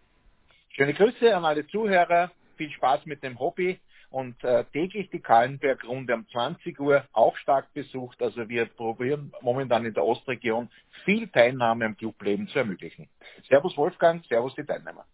Schöne 0.70 0.94
Grüße 0.94 1.37
an 1.37 1.44
alle 1.44 1.66
Zuhörer, 1.66 2.30
viel 2.56 2.70
Spaß 2.70 3.04
mit 3.04 3.22
dem 3.22 3.38
Hobby 3.38 3.78
und 4.11 4.43
äh, 4.45 4.64
täglich 4.73 5.09
die 5.11 5.21
Kallenberg-Runde 5.21 6.14
um 6.14 6.29
20 6.29 6.81
Uhr 6.81 7.05
auch 7.12 7.37
stark 7.37 7.73
besucht. 7.73 8.21
Also 8.23 8.49
wir 8.49 8.67
probieren 8.67 9.33
momentan 9.40 9.87
in 9.87 9.95
der 9.95 10.05
Ostregion 10.05 10.69
viel 11.05 11.29
Teilnahme 11.29 11.87
am 11.87 11.97
Clubleben 11.97 12.49
zu 12.49 12.59
ermöglichen. 12.59 13.09
Servus 13.49 13.76
Wolfgang, 13.76 14.25
Servus 14.26 14.57
die 14.57 14.64
Teilnehmer. 14.64 15.05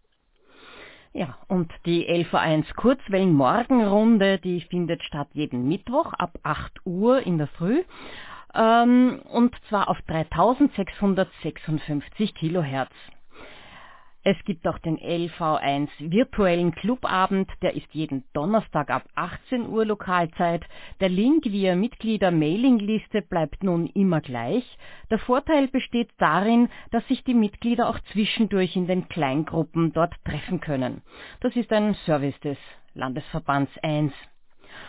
Ja, 1.13 1.37
und 1.49 1.73
die 1.87 2.09
LV1 2.09 2.75
Kurzwellen-Morgenrunde, 2.75 4.39
die 4.39 4.61
findet 4.61 5.03
statt 5.03 5.29
jeden 5.33 5.67
Mittwoch 5.67 6.13
ab 6.13 6.39
8 6.43 6.85
Uhr 6.85 7.25
in 7.25 7.39
der 7.39 7.47
Früh. 7.47 7.85
Ähm, 8.55 9.23
und 9.25 9.57
zwar 9.69 9.89
auf 9.89 9.99
3656 10.03 12.35
Kilohertz. 12.35 12.93
Es 14.29 14.37
gibt 14.45 14.67
auch 14.67 14.79
den 14.79 14.99
LV1 14.99 15.89
virtuellen 16.01 16.75
Clubabend, 16.75 17.49
der 17.63 17.77
ist 17.77 17.87
jeden 17.93 18.25
Donnerstag 18.33 18.91
ab 18.91 19.05
18 19.15 19.69
Uhr 19.69 19.87
Lokalzeit. 19.87 20.65
Der 20.99 21.09
Link 21.09 21.45
via 21.45 21.77
Mitglieder-Mailingliste 21.77 23.23
bleibt 23.23 23.63
nun 23.63 23.87
immer 23.87 24.21
gleich. 24.21 24.65
Der 25.13 25.21
Vorteil 25.21 25.69
besteht 25.69 26.11
darin, 26.19 26.69
dass 26.91 27.07
sich 27.07 27.23
die 27.23 27.35
Mitglieder 27.35 27.89
auch 27.89 28.01
zwischendurch 28.13 28.75
in 28.75 28.89
den 28.89 29.07
Kleingruppen 29.07 29.93
dort 29.93 30.15
treffen 30.25 30.59
können. 30.59 31.03
Das 31.39 31.55
ist 31.55 31.73
ein 31.73 31.95
Service 32.05 32.41
des 32.41 32.59
Landesverbands 32.95 33.71
1. 33.85 34.13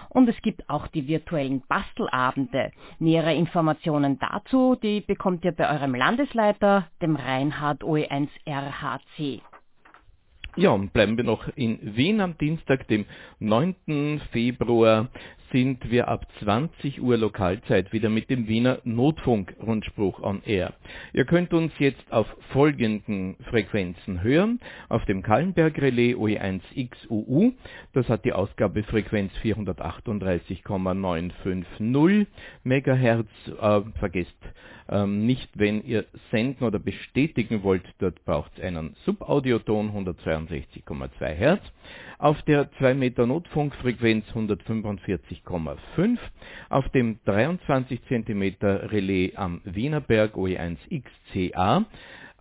Und 0.10 0.30
es 0.30 0.42
gibt 0.42 0.70
auch 0.70 0.88
die 0.88 1.08
virtuellen 1.08 1.62
Bastelabende. 1.68 2.72
Nähere 3.00 3.34
Informationen 3.34 4.20
dazu, 4.20 4.76
die 4.76 5.02
bekommt 5.02 5.46
ihr 5.46 5.52
bei 5.52 5.70
eurem 5.70 5.96
Landesleiter, 5.96 6.88
dem 7.02 7.16
Reinhard 7.16 7.84
OE1 7.84 8.30
RHC. 8.46 9.42
Ja, 10.58 10.72
und 10.72 10.92
bleiben 10.92 11.18
wir 11.18 11.24
noch 11.24 11.48
in 11.56 11.78
Wien 11.96 12.20
am 12.20 12.36
Dienstag, 12.40 12.88
dem 12.88 13.06
9. 13.40 14.20
Februar, 14.32 15.08
sind 15.52 15.90
wir 15.90 16.08
ab 16.08 16.28
20 16.40 17.02
Uhr 17.02 17.18
Lokalzeit 17.18 17.92
wieder 17.94 18.10
mit 18.10 18.30
dem 18.30 18.48
Wiener 18.48 18.80
Notfunk-Rundspruch 18.84 20.22
on 20.22 20.44
Air. 20.46 20.74
Ihr 21.14 21.26
könnt 21.26 21.52
uns 21.54 21.72
jetzt 21.80 22.12
auf 22.12 22.28
folgenden 22.52 23.38
Frequenzen 23.50 24.22
hören. 24.24 24.60
Auf 24.90 25.06
dem 25.06 25.24
Kallenberg-Relais 25.24 26.16
OE1XUU, 26.16 27.54
das 27.94 28.10
hat 28.10 28.26
die 28.26 28.34
Ausgabefrequenz 28.34 29.32
438,950 29.38 32.28
MHz. 32.64 33.28
Äh, 33.60 33.82
vergesst 34.00 34.36
ähm, 34.90 35.26
nicht, 35.26 35.50
wenn 35.56 35.84
ihr 35.84 36.06
senden 36.32 36.66
oder 36.66 36.80
bestätigen 36.80 37.64
wollt, 37.64 37.84
dort 38.00 38.24
braucht 38.26 38.52
es 38.58 38.64
einen 38.64 38.96
Subaudioton 39.06 39.92
162,2 39.92 41.34
Hz. 41.34 41.62
Auf 42.20 42.42
der 42.44 42.72
2 42.74 42.94
Meter 42.94 43.26
Notfunkfrequenz 43.26 44.26
145,5. 44.34 46.18
Auf 46.70 46.88
dem 46.90 47.20
23 47.26 48.04
cm 48.06 48.56
Relais 48.62 49.34
am 49.36 49.62
Wienerberg 49.64 50.36
OE1XCA 50.36 51.86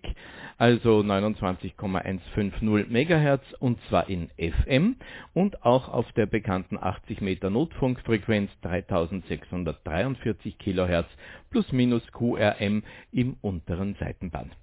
also 0.58 1.04
29,150 1.04 2.90
Megahertz 2.90 3.44
und 3.60 3.78
zwar 3.90 4.08
in 4.10 4.30
FM 4.38 4.96
und 5.34 5.64
auch 5.64 5.90
auf 5.90 6.10
der 6.14 6.28
bekannten 6.28 6.78
80 6.80 7.20
Meter 7.22 7.50
Notfunkfrequenz 7.50 8.52
3643 8.62 10.58
Kilohertz 10.60 11.10
plus 11.50 11.72
minus 11.74 12.04
QRM 12.12 12.84
im 13.12 13.36
unteren 13.42 13.96
Seitenband. 14.00 14.56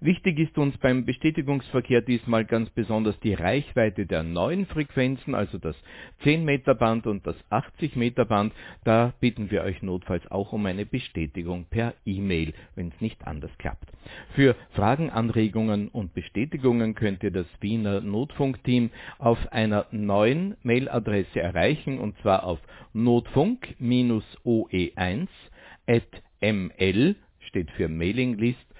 Wichtig 0.00 0.38
ist 0.38 0.58
uns 0.58 0.76
beim 0.78 1.04
Bestätigungsverkehr 1.04 2.02
diesmal 2.02 2.44
ganz 2.44 2.70
besonders 2.70 3.18
die 3.20 3.34
Reichweite 3.34 4.06
der 4.06 4.22
neuen 4.22 4.66
Frequenzen, 4.66 5.34
also 5.34 5.58
das 5.58 5.76
10 6.22 6.44
Meter 6.44 6.74
Band 6.74 7.06
und 7.06 7.26
das 7.26 7.36
80 7.50 7.96
Meter 7.96 8.24
Band. 8.24 8.52
Da 8.84 9.12
bitten 9.20 9.50
wir 9.50 9.62
euch 9.62 9.82
notfalls 9.82 10.28
auch 10.30 10.52
um 10.52 10.66
eine 10.66 10.86
Bestätigung 10.86 11.66
per 11.70 11.94
E-Mail, 12.04 12.52
wenn 12.74 12.88
es 12.88 13.00
nicht 13.00 13.26
anders 13.26 13.50
klappt. 13.58 13.88
Für 14.34 14.56
Fragen, 14.72 15.10
Anregungen 15.10 15.88
und 15.88 16.14
Bestätigungen 16.14 16.94
könnt 16.94 17.22
ihr 17.22 17.30
das 17.30 17.46
Wiener 17.60 18.00
Notfunkteam 18.00 18.90
auf 19.18 19.52
einer 19.52 19.86
neuen 19.90 20.56
Mailadresse 20.62 21.40
erreichen 21.40 21.98
und 21.98 22.16
zwar 22.18 22.44
auf 22.44 22.58
notfunk-oe1 22.92 25.28
at 25.86 26.22
ml 26.40 27.16
steht 27.48 27.70
für 27.72 27.88
Mailinglist 27.88 28.71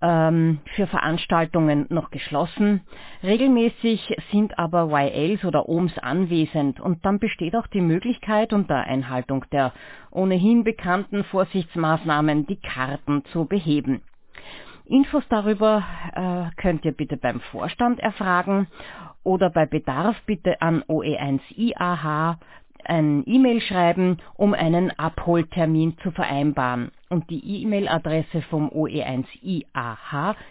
ähm, 0.05 0.59
für 0.77 0.87
Veranstaltungen 0.87 1.87
noch 1.89 2.11
geschlossen. 2.11 2.83
Regelmäßig 3.23 4.15
sind 4.31 4.59
aber 4.59 4.91
YLs 4.91 5.45
oder 5.47 5.67
OMs 5.67 5.99
anwesend 5.99 6.79
und 6.79 7.05
dann 7.07 7.19
besteht 7.19 7.57
auch 7.57 7.67
die 7.67 7.81
Möglichkeit, 7.81 8.53
unter 8.53 8.77
Einhaltung 8.77 9.47
der 9.51 9.73
ohnehin 10.11 10.63
bekannten 10.63 11.25
Vorsichtsmaßnahmen 11.25 12.47
die 12.47 12.61
Karten 12.61 13.25
zu 13.33 13.47
beheben. 13.47 14.03
Infos 14.85 15.25
darüber 15.31 15.83
äh, 16.15 16.61
könnt 16.61 16.85
ihr 16.85 16.93
bitte 16.93 17.17
beim 17.17 17.41
Vorstand 17.41 17.99
erfragen 18.01 18.67
oder 19.23 19.49
bei 19.49 19.65
Bedarf 19.65 20.21
bitte 20.27 20.61
an 20.61 20.83
OE1IAH 20.83 22.37
ein 22.87 23.25
E-Mail 23.27 23.61
schreiben, 23.61 24.19
um 24.35 24.55
einen 24.55 24.91
Abholtermin 24.91 25.97
zu 26.03 26.11
vereinbaren. 26.11 26.91
Und 27.09 27.31
die 27.31 27.63
E-Mail-Adresse 27.63 28.43
vom 28.43 28.69
oe1iah.oevsv.at. 28.71 30.45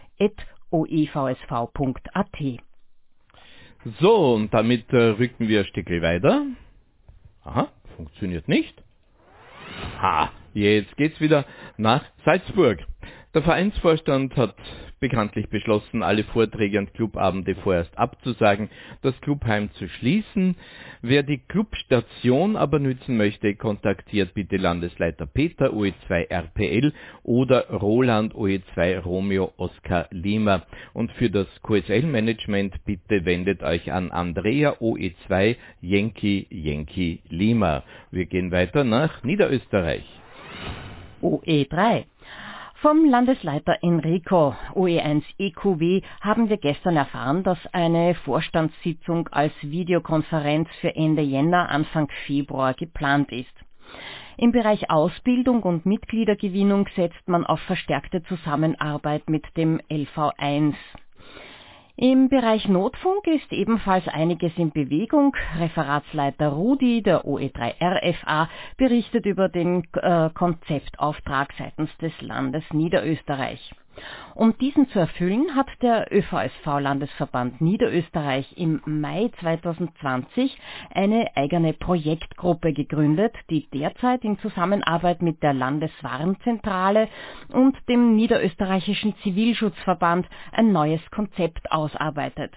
So, 4.00 4.34
und 4.36 4.54
damit 4.54 4.90
äh, 4.94 4.98
rücken 4.98 5.48
wir 5.50 5.60
ein 5.60 5.66
Stückchen 5.66 6.02
weiter. 6.02 6.46
Aha, 7.44 7.68
funktioniert 7.98 8.48
nicht. 8.48 8.82
Ha, 10.02 10.32
jetzt 10.54 10.96
geht's 10.98 11.20
wieder 11.20 11.46
nach 11.78 12.04
Salzburg. 12.24 12.80
Der 13.34 13.42
Vereinsvorstand 13.42 14.36
hat 14.38 14.54
bekanntlich 15.00 15.50
beschlossen, 15.50 16.04
alle 16.04 16.24
Vorträge 16.24 16.78
und 16.78 16.94
Clubabende 16.94 17.56
vorerst 17.56 17.98
abzusagen, 17.98 18.70
das 19.02 19.20
Clubheim 19.22 19.72
zu 19.74 19.90
schließen. 19.90 20.56
Wer 21.02 21.24
die 21.24 21.40
Clubstation 21.40 22.56
aber 22.56 22.78
nützen 22.78 23.18
möchte, 23.18 23.56
kontaktiert 23.56 24.36
bitte 24.36 24.58
Landesleiter 24.58 25.26
Peter 25.26 25.72
OE2 25.74 26.30
RPL 26.30 26.94
oder 27.24 27.72
Roland 27.72 28.36
OE2 28.36 29.00
Romeo 29.00 29.52
Oscar 29.58 30.08
Lima. 30.12 30.68
Und 30.94 31.12
für 31.14 31.32
das 31.32 31.48
QSL-Management 31.64 32.86
bitte 32.86 33.26
wendet 33.26 33.64
euch 33.64 33.92
an 33.92 34.12
Andrea 34.12 34.74
OE2 34.74 35.56
Yankee 35.82 36.46
Yankee 36.52 37.20
Lima. 37.30 37.84
Wir 38.12 38.28
gehen 38.28 38.52
weiter 38.52 38.84
nach 38.84 39.24
Niederösterreich. 39.24 40.06
OE3 41.24 42.06
vom 42.84 43.06
Landesleiter 43.06 43.78
Enrico 43.82 44.54
OE1 44.76 45.24
EQW 45.38 46.02
haben 46.20 46.50
wir 46.50 46.58
gestern 46.58 46.98
erfahren, 46.98 47.42
dass 47.42 47.58
eine 47.72 48.14
Vorstandssitzung 48.14 49.30
als 49.30 49.54
Videokonferenz 49.62 50.68
für 50.82 50.94
Ende 50.94 51.22
Jänner, 51.22 51.70
Anfang 51.70 52.10
Februar 52.28 52.74
geplant 52.74 53.32
ist. 53.32 53.54
Im 54.36 54.52
Bereich 54.52 54.90
Ausbildung 54.90 55.64
und 55.64 55.86
Mitgliedergewinnung 55.86 56.90
setzt 56.94 57.26
man 57.26 57.46
auf 57.46 57.62
verstärkte 57.62 58.22
Zusammenarbeit 58.24 59.30
mit 59.30 59.46
dem 59.56 59.80
LV1. 59.90 60.74
Im 61.96 62.28
Bereich 62.28 62.68
Notfunk 62.68 63.28
ist 63.28 63.54
ebenfalls 63.54 64.08
einiges 64.08 64.52
in 64.58 64.72
Bewegung. 64.72 65.36
Referatsleiter 65.60 66.48
Rudi 66.50 67.04
der 67.04 67.24
OE3RFA 67.24 68.48
berichtet 68.78 69.28
über 69.28 69.48
den 69.48 69.84
äh, 69.94 70.32
Konzeptauftrag 70.32 71.54
seitens 71.56 71.96
des 71.98 72.20
Landes 72.20 72.64
Niederösterreich. 72.74 73.76
Um 74.36 74.58
diesen 74.58 74.90
zu 74.90 75.00
erfüllen, 75.00 75.56
hat 75.56 75.68
der 75.82 76.12
ÖVSV-Landesverband 76.12 77.62
Niederösterreich 77.62 78.58
im 78.58 78.82
Mai 78.86 79.30
2020 79.40 80.58
eine 80.94 81.28
eigene 81.36 81.74
Projektgruppe 81.74 82.74
gegründet, 82.74 83.36
die 83.50 83.68
derzeit 83.70 84.24
in 84.24 84.40
Zusammenarbeit 84.40 85.22
mit 85.22 85.44
der 85.44 85.54
Landeswarnzentrale 85.54 87.08
und 87.50 87.78
dem 87.88 88.16
Niederösterreichischen 88.16 89.16
Zivilschutzverband 89.18 90.28
ein 90.52 90.72
neues 90.72 91.02
Konzept 91.12 91.72
ausarbeitet. 91.72 92.54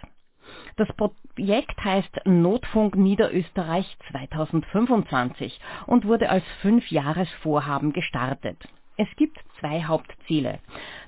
Das 0.77 0.89
Projekt 0.95 1.83
heißt 1.85 2.21
Notfunk 2.25 2.97
Niederösterreich 2.97 3.97
2025 4.11 5.61
und 5.87 6.07
wurde 6.07 6.31
als 6.31 6.45
Fünfjahresvorhaben 6.63 7.93
gestartet. 7.93 8.57
Es 8.99 9.09
gibt 9.17 9.39
zwei 9.61 9.85
Hauptziele. 9.85 10.59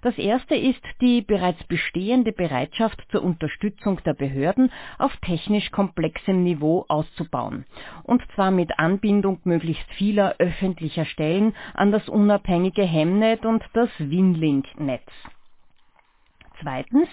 Das 0.03 0.17
erste 0.19 0.55
ist 0.55 0.83
die 1.01 1.23
bereits 1.23 1.63
bestehende 1.65 2.33
Bereitschaft 2.33 3.03
zur 3.11 3.23
Unterstützung 3.23 4.01
der 4.05 4.15
Behörden 4.15 4.71
auf 4.99 5.17
technisch 5.19 5.71
komplexem 5.71 6.45
Niveau 6.45 6.85
auszubauen. 6.89 7.65
Und 8.05 8.23
zwar 8.35 8.51
mit 8.51 8.79
Anbindung 8.79 9.41
möglichst 9.45 9.91
vieler 9.93 10.37
öffentlicher 10.39 11.05
Stellen 11.05 11.55
an 11.75 11.93
das 11.93 12.09
unabhängige 12.09 12.83
Hemnet 12.83 13.45
und 13.45 13.65
das 13.73 13.91
Winlink-Netz. 13.99 15.11
Zweitens 16.61 17.09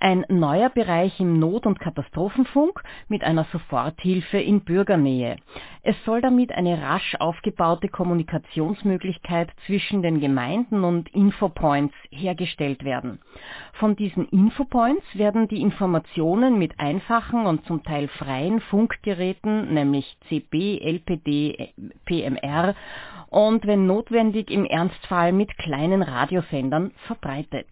ein 0.00 0.24
neuer 0.28 0.70
Bereich 0.70 1.20
im 1.20 1.38
Not- 1.38 1.66
und 1.66 1.80
Katastrophenfunk 1.80 2.82
mit 3.08 3.24
einer 3.24 3.44
Soforthilfe 3.52 4.38
in 4.38 4.62
Bürgernähe. 4.62 5.36
Es 5.82 5.96
soll 6.04 6.22
damit 6.22 6.52
eine 6.52 6.80
rasch 6.80 7.14
aufgebaute 7.20 7.88
Kommunikationsmöglichkeit 7.88 9.50
zwischen 9.66 10.02
den 10.02 10.20
Gemeinden 10.20 10.82
und 10.82 11.08
Infopoints 11.14 11.94
hergestellt 12.10 12.84
werden. 12.84 13.20
Von 13.74 13.96
diesen 13.96 14.28
Infopoints 14.28 15.04
werden 15.14 15.46
die 15.48 15.60
Informationen 15.60 16.58
mit 16.58 16.80
einfachen 16.80 17.46
und 17.46 17.66
zum 17.66 17.82
Teil 17.82 18.08
freien 18.08 18.60
Funkgeräten, 18.60 19.74
nämlich 19.74 20.16
CB, 20.28 20.78
LPD, 20.80 21.74
PMR 22.06 22.74
und 23.28 23.66
wenn 23.66 23.86
notwendig 23.86 24.50
im 24.50 24.64
Ernstfall 24.64 25.32
mit 25.32 25.56
kleinen 25.58 26.02
Radiosendern 26.02 26.92
verbreitet. 27.06 27.66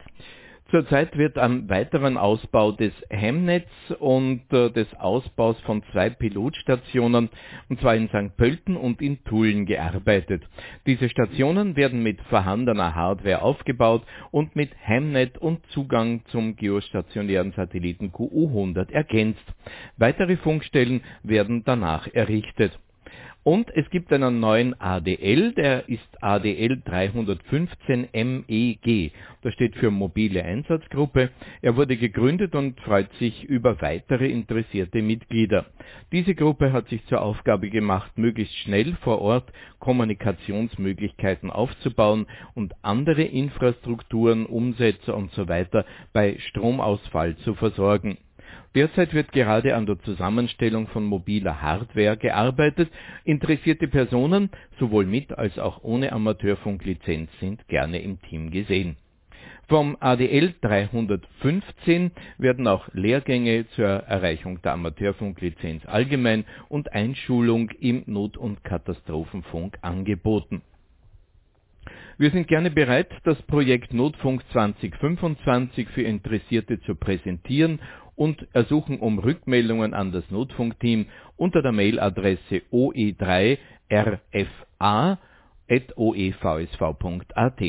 Zurzeit 0.74 1.16
wird 1.16 1.38
am 1.38 1.70
weiteren 1.70 2.16
Ausbau 2.16 2.72
des 2.72 2.92
Hemnetz 3.08 3.68
und 4.00 4.42
äh, 4.52 4.70
des 4.70 4.92
Ausbaus 4.94 5.56
von 5.60 5.84
zwei 5.92 6.10
Pilotstationen, 6.10 7.30
und 7.68 7.80
zwar 7.80 7.94
in 7.94 8.08
St. 8.08 8.36
Pölten 8.36 8.76
und 8.76 9.00
in 9.00 9.22
Tulln 9.22 9.66
gearbeitet. 9.66 10.42
Diese 10.84 11.08
Stationen 11.08 11.76
werden 11.76 12.02
mit 12.02 12.20
vorhandener 12.22 12.96
Hardware 12.96 13.42
aufgebaut 13.42 14.02
und 14.32 14.56
mit 14.56 14.70
Hemnet 14.80 15.38
und 15.38 15.64
Zugang 15.68 16.24
zum 16.32 16.56
geostationären 16.56 17.52
Satelliten 17.52 18.10
QU100 18.10 18.90
ergänzt. 18.90 19.44
Weitere 19.96 20.36
Funkstellen 20.38 21.02
werden 21.22 21.62
danach 21.64 22.08
errichtet. 22.12 22.76
Und 23.44 23.70
es 23.76 23.88
gibt 23.90 24.10
einen 24.10 24.40
neuen 24.40 24.74
ADL, 24.80 25.52
der 25.52 25.86
ist 25.86 26.22
ADL 26.22 26.80
315 26.82 28.08
MEG. 28.14 29.12
Das 29.42 29.52
steht 29.52 29.76
für 29.76 29.90
mobile 29.90 30.42
Einsatzgruppe. 30.42 31.28
Er 31.60 31.76
wurde 31.76 31.98
gegründet 31.98 32.54
und 32.54 32.80
freut 32.80 33.12
sich 33.18 33.44
über 33.44 33.82
weitere 33.82 34.28
interessierte 34.28 35.02
Mitglieder. 35.02 35.66
Diese 36.10 36.34
Gruppe 36.34 36.72
hat 36.72 36.88
sich 36.88 37.04
zur 37.04 37.20
Aufgabe 37.20 37.68
gemacht, 37.68 38.16
möglichst 38.16 38.56
schnell 38.60 38.96
vor 39.02 39.20
Ort 39.20 39.52
Kommunikationsmöglichkeiten 39.78 41.50
aufzubauen 41.50 42.26
und 42.54 42.72
andere 42.80 43.24
Infrastrukturen, 43.24 44.46
Umsätze 44.46 45.14
und 45.14 45.30
so 45.32 45.48
weiter 45.48 45.84
bei 46.14 46.38
Stromausfall 46.48 47.36
zu 47.36 47.54
versorgen. 47.54 48.16
Derzeit 48.74 49.14
wird 49.14 49.30
gerade 49.30 49.76
an 49.76 49.86
der 49.86 50.00
Zusammenstellung 50.00 50.88
von 50.88 51.04
mobiler 51.04 51.62
Hardware 51.62 52.16
gearbeitet. 52.16 52.90
Interessierte 53.24 53.86
Personen, 53.86 54.50
sowohl 54.80 55.06
mit 55.06 55.32
als 55.32 55.58
auch 55.60 55.84
ohne 55.84 56.12
Amateurfunklizenz, 56.12 57.30
sind 57.38 57.68
gerne 57.68 58.00
im 58.00 58.20
Team 58.22 58.50
gesehen. 58.50 58.96
Vom 59.68 59.96
ADL 60.00 60.54
315 60.60 62.10
werden 62.36 62.66
auch 62.66 62.88
Lehrgänge 62.92 63.66
zur 63.70 63.86
Erreichung 63.86 64.60
der 64.62 64.72
Amateurfunklizenz 64.72 65.86
allgemein 65.86 66.44
und 66.68 66.92
Einschulung 66.92 67.70
im 67.80 68.02
Not- 68.06 68.36
und 68.36 68.62
Katastrophenfunk 68.64 69.78
angeboten. 69.82 70.62
Wir 72.16 72.30
sind 72.30 72.46
gerne 72.46 72.70
bereit, 72.70 73.08
das 73.24 73.40
Projekt 73.42 73.92
Notfunk 73.92 74.42
2025 74.52 75.88
für 75.88 76.02
Interessierte 76.02 76.80
zu 76.82 76.94
präsentieren 76.94 77.80
und 78.16 78.46
ersuchen 78.52 79.00
um 79.00 79.18
Rückmeldungen 79.18 79.94
an 79.94 80.12
das 80.12 80.30
Notfunkteam 80.30 81.06
unter 81.36 81.62
der 81.62 81.72
Mailadresse 81.72 82.62
oe3rfa 82.72 85.18
oevsv.at. 85.96 87.60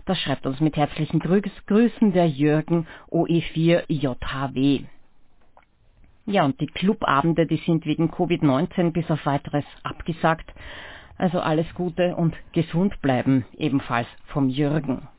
Das 0.06 0.20
schreibt 0.20 0.46
uns 0.46 0.60
mit 0.60 0.76
herzlichen 0.76 1.20
Grüßen 1.20 2.12
der 2.13 2.28
Jürgen 2.28 2.88
OE4JHW. 3.12 4.84
Ja, 6.26 6.46
und 6.46 6.60
die 6.62 6.68
Clubabende, 6.68 7.48
die 7.48 7.62
sind 7.65 7.86
wegen 7.86 8.12
Covid-19 8.12 8.92
bis 8.92 9.10
auf 9.10 9.26
weiteres 9.26 9.65
abgesagt. 9.84 10.54
Also 11.19 11.39
alles 11.41 11.67
Gute 11.75 12.15
und 12.15 12.34
gesund 12.53 12.99
bleiben, 13.01 13.45
ebenfalls 13.58 14.08
vom 14.27 14.47
Jürgen. 14.49 15.10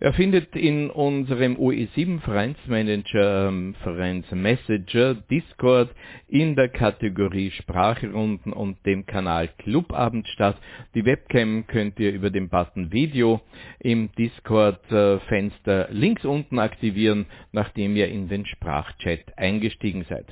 Er 0.00 0.12
findet 0.12 0.56
in 0.56 0.90
unserem 0.90 1.56
OE7 1.56 2.20
Vereinsmanager, 2.20 3.48
ähm, 3.48 3.74
Vereinsmessager 3.82 5.14
Discord 5.14 5.90
in 6.26 6.56
der 6.56 6.68
Kategorie 6.68 7.52
Sprachrunden 7.52 8.52
und 8.52 8.84
dem 8.86 9.06
Kanal 9.06 9.48
Clubabend 9.58 10.26
statt. 10.28 10.56
Die 10.96 11.04
Webcam 11.04 11.68
könnt 11.68 12.00
ihr 12.00 12.12
über 12.12 12.30
den 12.30 12.48
Button 12.48 12.90
Video 12.92 13.40
im 13.78 14.10
Discord-Fenster 14.18 15.88
links 15.92 16.24
unten 16.24 16.58
aktivieren, 16.58 17.26
nachdem 17.52 17.94
ihr 17.94 18.08
in 18.08 18.28
den 18.28 18.46
Sprachchat 18.46 19.38
eingestiegen 19.38 20.04
seid. 20.08 20.26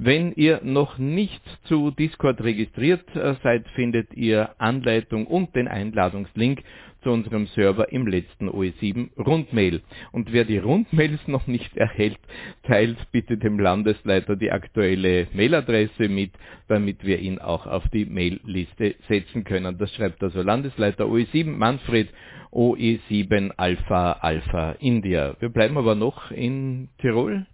Wenn 0.00 0.32
ihr 0.34 0.60
noch 0.62 0.96
nicht 0.98 1.42
zu 1.64 1.90
Discord 1.90 2.40
registriert 2.40 3.04
äh, 3.16 3.34
seid, 3.42 3.66
findet 3.74 4.14
ihr 4.14 4.54
Anleitung 4.58 5.26
und 5.26 5.56
den 5.56 5.66
Einladungslink 5.66 6.62
zu 7.02 7.10
unserem 7.10 7.46
Server 7.48 7.92
im 7.92 8.06
letzten 8.06 8.48
OE7 8.48 9.10
Rundmail. 9.18 9.82
Und 10.12 10.32
wer 10.32 10.44
die 10.44 10.58
Rundmails 10.58 11.26
noch 11.28 11.46
nicht 11.46 11.76
erhält, 11.76 12.18
teilt 12.64 12.98
bitte 13.12 13.38
dem 13.38 13.58
Landesleiter 13.58 14.36
die 14.36 14.50
aktuelle 14.50 15.28
Mailadresse 15.32 16.08
mit, 16.08 16.32
damit 16.68 17.04
wir 17.04 17.18
ihn 17.18 17.38
auch 17.38 17.66
auf 17.66 17.88
die 17.88 18.04
Mailliste 18.04 18.94
setzen 19.08 19.44
können. 19.44 19.78
Das 19.78 19.94
schreibt 19.94 20.22
also 20.22 20.42
Landesleiter 20.42 21.04
OE7 21.04 21.46
Manfred 21.56 22.08
OE7 22.52 23.52
Alpha 23.56 24.12
Alpha 24.12 24.72
India. 24.80 25.36
Wir 25.38 25.50
bleiben 25.50 25.76
aber 25.76 25.94
noch 25.94 26.30
in 26.30 26.88
Tirol. 26.98 27.46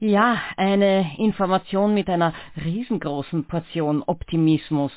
Ja, 0.00 0.38
eine 0.56 1.16
Information 1.18 1.94
mit 1.94 2.08
einer 2.08 2.34
riesengroßen 2.62 3.44
Portion 3.44 4.02
Optimismus. 4.02 4.92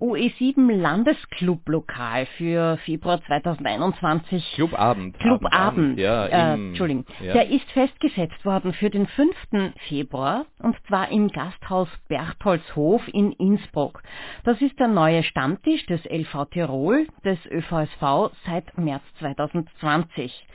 OE7 0.00 0.72
Landesclub-Lokal 0.72 2.26
für 2.36 2.76
Februar 2.84 3.20
2021. 3.24 4.52
Clubabend. 4.54 5.18
Clubabend, 5.18 5.54
Abend, 5.54 5.98
ja, 5.98 6.26
äh, 6.26 6.54
Entschuldigung. 6.54 7.04
Ja. 7.20 7.32
Der 7.32 7.48
ist 7.50 7.68
festgesetzt 7.72 8.44
worden 8.44 8.72
für 8.72 8.90
den 8.90 9.06
5. 9.06 9.34
Februar 9.88 10.46
und 10.60 10.76
zwar 10.86 11.10
im 11.10 11.28
Gasthaus 11.28 11.88
Bertholdshof 12.08 13.02
in 13.08 13.32
Innsbruck. 13.32 14.02
Das 14.44 14.60
ist 14.60 14.78
der 14.78 14.88
neue 14.88 15.22
Stammtisch 15.22 15.84
des 15.86 16.04
LV 16.04 16.46
Tirol, 16.50 17.06
des 17.24 17.38
ÖVSV 17.46 18.32
seit 18.46 18.78
März 18.78 19.02
2020. 19.18 20.46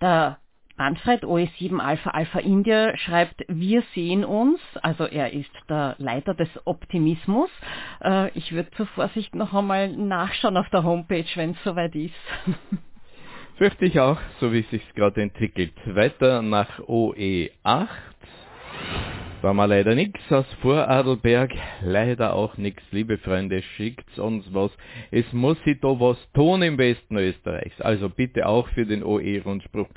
Der 0.00 0.38
Manfred 0.76 1.22
OE7 1.22 1.78
Alpha 1.78 2.10
Alpha 2.10 2.40
India 2.40 2.96
schreibt, 2.96 3.44
wir 3.48 3.82
sehen 3.94 4.24
uns, 4.24 4.60
also 4.82 5.04
er 5.04 5.32
ist 5.32 5.52
der 5.68 5.94
Leiter 5.98 6.34
des 6.34 6.48
Optimismus. 6.64 7.48
Äh, 8.02 8.30
ich 8.36 8.52
würde 8.52 8.70
zur 8.72 8.86
Vorsicht 8.88 9.34
noch 9.36 9.54
einmal 9.54 9.88
nachschauen 9.88 10.56
auf 10.56 10.68
der 10.70 10.82
Homepage, 10.82 11.26
wenn 11.36 11.52
es 11.52 11.62
soweit 11.62 11.94
ist. 11.94 12.14
Fürchte 13.56 13.84
ich 13.84 14.00
auch, 14.00 14.18
so 14.40 14.52
wie 14.52 14.60
es 14.60 14.70
sich 14.70 14.82
gerade 14.94 15.22
entwickelt. 15.22 15.74
Weiter 15.86 16.42
nach 16.42 16.80
OE8. 16.80 17.86
Haben 19.44 19.56
wir 19.56 19.66
leider 19.66 19.94
nichts 19.94 20.20
aus 20.32 20.46
Vorarlberg, 20.62 21.52
leider 21.82 22.32
auch 22.32 22.56
nichts, 22.56 22.82
liebe 22.92 23.18
Freunde, 23.18 23.60
schickt 23.60 24.18
uns 24.18 24.46
was. 24.54 24.70
Es 25.10 25.30
muss 25.34 25.62
sich 25.64 25.78
da 25.82 25.88
was 25.88 26.16
tun 26.32 26.62
im 26.62 26.78
Westen 26.78 27.18
Österreichs, 27.18 27.78
also 27.82 28.08
bitte 28.08 28.46
auch 28.46 28.66
für 28.68 28.86
den 28.86 29.04
OE-Rundspruch. 29.04 29.88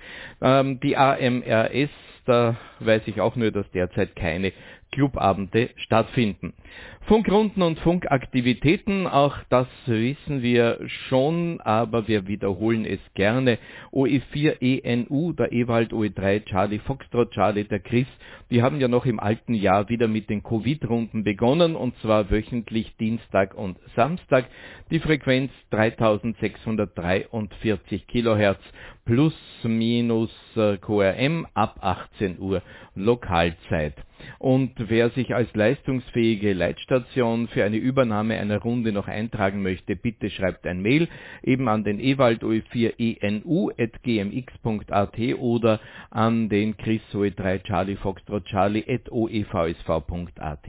Ähm, 0.41 0.81
die 0.81 0.97
AMRS, 0.97 1.89
da 2.25 2.57
weiß 2.81 3.03
ich 3.05 3.21
auch 3.21 3.37
nur, 3.37 3.51
dass 3.51 3.71
derzeit 3.71 4.17
keine 4.17 4.51
Clubabende 4.97 5.69
stattfinden. 5.75 6.53
Funkrunden 7.01 7.61
und 7.61 7.77
Funkaktivitäten, 7.79 9.05
auch 9.05 9.37
das 9.47 9.67
wissen 9.85 10.41
wir 10.41 10.79
schon, 11.07 11.61
aber 11.61 12.07
wir 12.07 12.27
wiederholen 12.27 12.83
es 12.83 12.99
gerne. 13.13 13.59
OE4 13.93 14.59
ENU, 14.59 15.33
der 15.33 15.53
Ewald 15.53 15.93
OE3 15.93 16.45
Charlie 16.45 16.79
Foxtrot 16.79 17.29
Charlie 17.29 17.65
der 17.65 17.79
Chris, 17.79 18.07
die 18.49 18.63
haben 18.63 18.81
ja 18.81 18.87
noch 18.87 19.05
im 19.05 19.19
alten 19.19 19.53
Jahr 19.53 19.87
wieder 19.87 20.07
mit 20.07 20.31
den 20.31 20.41
Covid-Runden 20.41 21.23
begonnen 21.23 21.75
und 21.75 21.95
zwar 21.99 22.31
wöchentlich 22.31 22.97
Dienstag 22.97 23.53
und 23.53 23.77
Samstag. 23.95 24.45
Die 24.89 24.99
Frequenz 24.99 25.51
3643 25.69 28.07
Kilohertz 28.07 28.63
plus 29.05 29.35
minus 29.61 30.31
äh, 30.55 30.77
QRM 30.77 31.45
ab 31.53 31.77
18 31.81 32.39
Uhr 32.39 32.63
Lokalzeit. 32.95 33.93
Und 34.39 34.73
wer 34.77 35.09
sich 35.11 35.33
als 35.33 35.53
leistungsfähige 35.55 36.51
Leitstation 36.53 37.47
für 37.47 37.63
eine 37.63 37.77
Übernahme 37.77 38.37
einer 38.37 38.59
Runde 38.59 38.91
noch 38.91 39.07
eintragen 39.07 39.61
möchte, 39.61 39.95
bitte 39.95 40.29
schreibt 40.29 40.67
ein 40.67 40.81
Mail 40.81 41.07
eben 41.43 41.67
an 41.67 41.83
den 41.83 41.99
Ewald 41.99 42.43
OE4ENU.gmx.at 42.43 45.19
oder 45.39 45.79
an 46.11 46.49
den 46.49 46.77
Chris 46.77 47.01
OE3 47.13 47.63
Charlie 47.63 47.95
Foxtrot 47.95 48.45
Charlie 48.45 48.83
at 48.87 49.11
oevsv.at. 49.11 50.67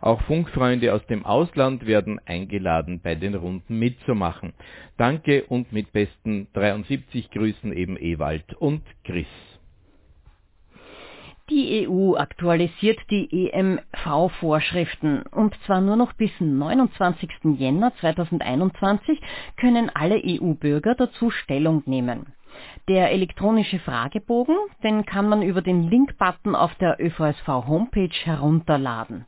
Auch 0.00 0.20
Funkfreunde 0.22 0.92
aus 0.92 1.06
dem 1.06 1.24
Ausland 1.24 1.86
werden 1.86 2.20
eingeladen, 2.26 3.00
bei 3.02 3.14
den 3.14 3.34
Runden 3.34 3.78
mitzumachen. 3.78 4.52
Danke 4.96 5.44
und 5.44 5.72
mit 5.72 5.92
besten 5.92 6.48
73 6.52 7.30
Grüßen 7.30 7.72
eben 7.72 7.96
Ewald 7.96 8.54
und 8.54 8.82
Chris. 9.04 9.26
Die 11.50 11.86
EU 11.86 12.16
aktualisiert 12.16 12.98
die 13.10 13.50
EMV-Vorschriften 13.50 15.24
und 15.30 15.54
zwar 15.66 15.82
nur 15.82 15.96
noch 15.96 16.14
bis 16.14 16.30
29. 16.40 17.28
Jänner 17.58 17.92
2021 18.00 19.20
können 19.58 19.90
alle 19.92 20.22
EU-Bürger 20.24 20.94
dazu 20.94 21.28
Stellung 21.30 21.82
nehmen. 21.84 22.32
Der 22.88 23.12
elektronische 23.12 23.78
Fragebogen, 23.78 24.56
den 24.82 25.04
kann 25.04 25.28
man 25.28 25.42
über 25.42 25.60
den 25.60 25.90
Link-Button 25.90 26.54
auf 26.54 26.74
der 26.76 26.96
ÖVSV-Homepage 26.98 28.24
herunterladen. 28.24 29.26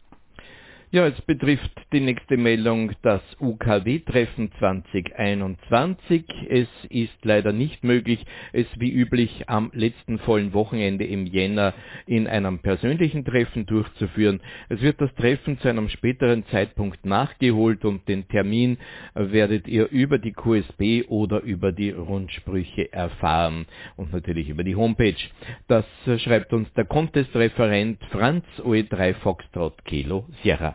Ja, 0.96 1.06
es 1.06 1.20
betrifft 1.20 1.72
die 1.92 2.00
nächste 2.00 2.38
Meldung 2.38 2.92
das 3.02 3.20
UKW-Treffen 3.38 4.50
2021. 4.58 6.24
Es 6.48 6.68
ist 6.88 7.22
leider 7.22 7.52
nicht 7.52 7.84
möglich, 7.84 8.24
es 8.54 8.64
wie 8.78 8.92
üblich 8.92 9.46
am 9.46 9.70
letzten 9.74 10.18
vollen 10.18 10.54
Wochenende 10.54 11.04
im 11.04 11.26
Jänner 11.26 11.74
in 12.06 12.26
einem 12.26 12.60
persönlichen 12.60 13.26
Treffen 13.26 13.66
durchzuführen. 13.66 14.40
Es 14.70 14.80
wird 14.80 14.98
das 15.02 15.14
Treffen 15.16 15.58
zu 15.58 15.68
einem 15.68 15.90
späteren 15.90 16.46
Zeitpunkt 16.46 17.04
nachgeholt 17.04 17.84
und 17.84 18.08
den 18.08 18.26
Termin 18.28 18.78
werdet 19.12 19.68
ihr 19.68 19.90
über 19.90 20.16
die 20.16 20.32
QSB 20.32 21.08
oder 21.08 21.42
über 21.42 21.72
die 21.72 21.90
Rundsprüche 21.90 22.90
erfahren 22.90 23.66
und 23.96 24.14
natürlich 24.14 24.48
über 24.48 24.64
die 24.64 24.76
Homepage. 24.76 25.28
Das 25.68 25.84
schreibt 26.22 26.54
uns 26.54 26.72
der 26.72 26.86
Contest-Referent 26.86 28.02
Franz 28.10 28.46
OE3 28.60 29.12
Foxtrot 29.12 29.84
Kilo 29.84 30.24
Sierra. 30.42 30.74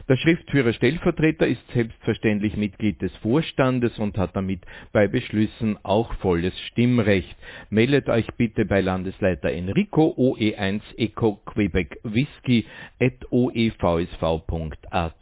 Der 0.09 0.15
Schriftführer 0.15 0.71
Stellvertreter 0.71 1.45
ist 1.47 1.61
selbstverständlich 1.73 2.55
Mitglied 2.55 3.01
des 3.01 3.13
Vorstandes 3.17 3.99
und 3.99 4.17
hat 4.17 4.37
damit 4.37 4.61
bei 4.93 5.09
Beschlüssen 5.09 5.77
auch 5.83 6.13
volles 6.15 6.57
Stimmrecht. 6.61 7.35
Meldet 7.69 8.07
euch 8.07 8.25
bitte 8.37 8.63
bei 8.63 8.79
Landesleiter 8.79 9.51
Enrico 9.51 10.15
OE1 10.17 10.81
Eco 10.97 11.41
Quebec 11.45 11.99
Whisky 12.03 12.65
at 13.01 13.29
oevsv.at. 13.31 15.13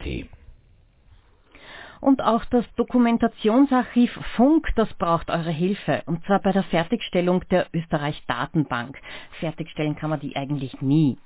Und 2.00 2.22
auch 2.22 2.44
das 2.44 2.64
Dokumentationsarchiv 2.76 4.12
Funk, 4.36 4.68
das 4.76 4.92
braucht 4.94 5.30
eure 5.30 5.50
Hilfe. 5.50 6.04
Und 6.06 6.24
zwar 6.26 6.40
bei 6.40 6.52
der 6.52 6.62
Fertigstellung 6.62 7.42
der 7.50 7.66
Österreich 7.72 8.22
Datenbank. 8.28 9.00
Fertigstellen 9.40 9.96
kann 9.96 10.10
man 10.10 10.20
die 10.20 10.36
eigentlich 10.36 10.80
nie. 10.80 11.18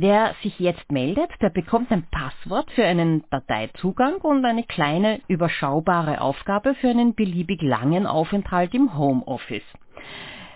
Wer 0.00 0.36
sich 0.44 0.60
jetzt 0.60 0.92
meldet, 0.92 1.28
der 1.42 1.50
bekommt 1.50 1.90
ein 1.90 2.06
Passwort 2.08 2.70
für 2.70 2.84
einen 2.84 3.24
Dateizugang 3.30 4.20
und 4.20 4.44
eine 4.44 4.62
kleine, 4.62 5.20
überschaubare 5.26 6.20
Aufgabe 6.20 6.76
für 6.76 6.86
einen 6.86 7.16
beliebig 7.16 7.62
langen 7.62 8.06
Aufenthalt 8.06 8.72
im 8.74 8.96
Homeoffice. 8.96 9.64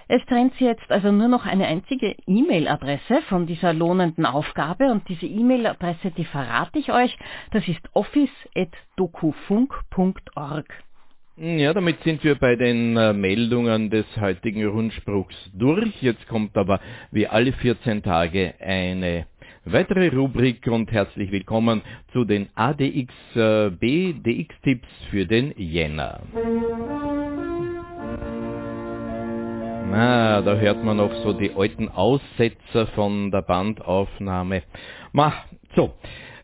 Es 0.06 0.24
trennt 0.26 0.54
sie 0.60 0.66
jetzt 0.66 0.88
also 0.92 1.10
nur 1.10 1.26
noch 1.26 1.44
eine 1.44 1.66
einzige 1.66 2.14
E-Mail-Adresse 2.24 3.20
von 3.28 3.48
dieser 3.48 3.72
lohnenden 3.72 4.26
Aufgabe 4.26 4.92
und 4.92 5.08
diese 5.08 5.26
E-Mail-Adresse, 5.26 6.12
die 6.12 6.24
verrate 6.24 6.78
ich 6.78 6.92
euch, 6.92 7.18
das 7.50 7.66
ist 7.66 7.82
office.dokufunk.org. 7.94 10.66
Ja, 11.36 11.72
damit 11.72 12.00
sind 12.04 12.22
wir 12.22 12.36
bei 12.36 12.54
den 12.54 12.96
äh, 12.96 13.12
Meldungen 13.14 13.90
des 13.90 14.04
heutigen 14.20 14.64
Rundspruchs 14.66 15.34
durch. 15.54 16.00
Jetzt 16.00 16.28
kommt 16.28 16.56
aber 16.56 16.78
wie 17.10 17.26
alle 17.26 17.52
14 17.52 18.04
Tage 18.04 18.54
eine 18.60 19.26
weitere 19.64 20.08
Rubrik 20.08 20.66
und 20.66 20.90
herzlich 20.90 21.30
willkommen 21.30 21.82
zu 22.12 22.24
den 22.24 22.48
ADXB 22.54 24.14
DX-Tipps 24.22 24.88
für 25.10 25.26
den 25.26 25.52
Jänner. 25.56 26.20
Na, 29.90 30.40
da 30.40 30.54
hört 30.56 30.82
man 30.82 30.96
noch 30.96 31.14
so 31.22 31.32
die 31.32 31.52
alten 31.54 31.88
Aussetzer 31.88 32.86
von 32.94 33.30
der 33.30 33.42
Bandaufnahme. 33.42 34.62
Ma, 35.12 35.32
so, 35.76 35.94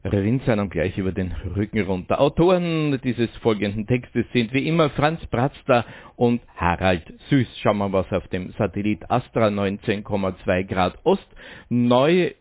rinnt 0.04 0.48
einem 0.48 0.68
gleich 0.70 0.96
über 0.96 1.12
den 1.12 1.32
Rücken 1.56 1.80
runter. 1.80 2.20
Autoren 2.20 3.00
dieses 3.02 3.34
folgenden 3.38 3.86
Textes 3.86 4.26
sind 4.32 4.52
wie 4.52 4.68
immer 4.68 4.90
Franz 4.90 5.24
Bratzter 5.26 5.84
und 6.16 6.40
Harald 6.56 7.02
Süß. 7.30 7.58
Schauen 7.62 7.78
wir, 7.78 7.92
was 7.92 8.10
auf 8.12 8.28
dem 8.28 8.52
Satellit 8.58 9.10
Astra 9.10 9.48
19,2 9.48 10.64
Grad 10.64 10.98
Ost 11.04 11.28
neu 11.68 12.32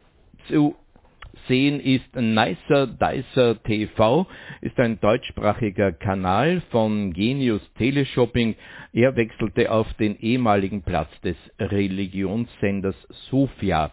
zu 0.47 0.75
sehen 1.47 1.79
ist 1.79 2.15
Nicer 2.15 2.87
Dicer 2.87 3.61
TV, 3.63 4.27
ist 4.61 4.79
ein 4.79 4.99
deutschsprachiger 4.99 5.91
Kanal 5.91 6.61
von 6.71 7.13
Genius 7.13 7.61
Teleshopping. 7.77 8.55
Er 8.93 9.15
wechselte 9.15 9.71
auf 9.71 9.93
den 9.95 10.19
ehemaligen 10.19 10.81
Platz 10.81 11.09
des 11.21 11.37
Religionssenders 11.59 12.95
Sofia 13.29 13.91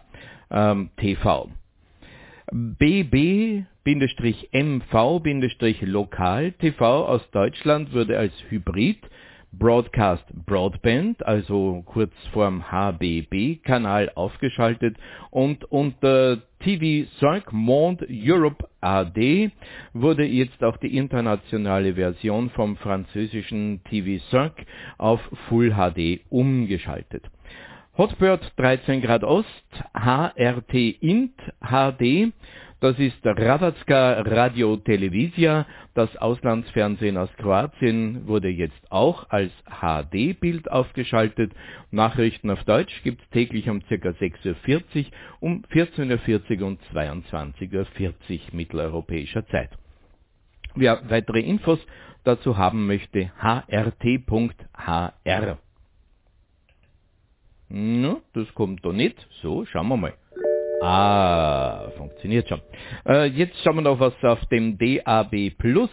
ähm, 0.51 0.89
TV. 0.97 1.49
BB-MV-Lokal 2.51 3.63
TV 6.51 7.05
aus 7.07 7.31
Deutschland 7.31 7.93
wurde 7.93 8.17
als 8.19 8.33
Hybrid 8.49 8.99
Broadcast 9.57 10.23
Broadband, 10.45 11.25
also 11.25 11.83
kurz 11.85 12.11
vorm 12.33 12.71
HBB-Kanal 12.71 14.11
aufgeschaltet 14.15 14.97
und 15.31 15.63
unter 15.71 16.37
TV 16.59 17.09
5 17.19 17.51
Monde 17.51 18.07
Europe 18.09 18.67
AD 18.81 19.51
wurde 19.93 20.25
jetzt 20.25 20.63
auch 20.63 20.77
die 20.77 20.97
internationale 20.97 21.95
Version 21.95 22.49
vom 22.51 22.77
französischen 22.77 23.81
TV 23.85 24.23
5 24.29 24.53
auf 24.97 25.21
Full 25.49 25.71
HD 25.71 26.21
umgeschaltet. 26.29 27.23
Hotbird 27.97 28.51
13 28.57 29.01
Grad 29.01 29.23
Ost, 29.23 29.47
HRT 29.93 30.73
Int 31.01 31.39
HD 31.61 32.33
das 32.85 32.99
ist 32.99 33.17
Radatska 33.25 34.21
Radio 34.21 34.77
Televisia. 34.77 35.65
Das 35.95 36.15
Auslandsfernsehen 36.17 37.17
aus 37.17 37.31
Kroatien 37.37 38.27
wurde 38.27 38.49
jetzt 38.49 38.79
auch 38.91 39.27
als 39.31 39.51
HD-Bild 39.65 40.69
aufgeschaltet. 40.69 41.51
Nachrichten 41.89 42.51
auf 42.51 42.63
Deutsch 42.65 42.93
gibt 43.01 43.23
es 43.23 43.29
täglich 43.29 43.67
um 43.69 43.81
ca. 43.81 43.95
6.40 43.95 44.45
Uhr, 44.45 45.05
um 45.39 45.63
14.40 45.73 46.61
Uhr 46.61 46.67
und 46.67 46.79
22.40 46.93 47.73
Uhr 47.73 48.13
mitteleuropäischer 48.51 49.47
Zeit. 49.47 49.71
Wer 50.75 51.09
weitere 51.09 51.39
Infos 51.39 51.79
dazu 52.23 52.55
haben 52.55 52.85
möchte, 52.85 53.31
hrt.hr. 53.41 55.13
No, 57.69 58.21
das 58.33 58.53
kommt 58.53 58.85
da 58.85 58.91
nicht. 58.91 59.27
So, 59.41 59.65
schauen 59.65 59.87
wir 59.87 59.97
mal. 59.97 60.13
Ah, 60.87 61.89
funktioniert 61.97 62.47
schon. 62.47 62.61
Äh, 63.07 63.25
jetzt 63.25 63.55
schauen 63.63 63.77
wir 63.77 63.81
noch, 63.81 63.99
was 63.99 64.13
auf 64.21 64.45
dem 64.51 64.77
DAB 64.77 65.49
Plus 65.57 65.89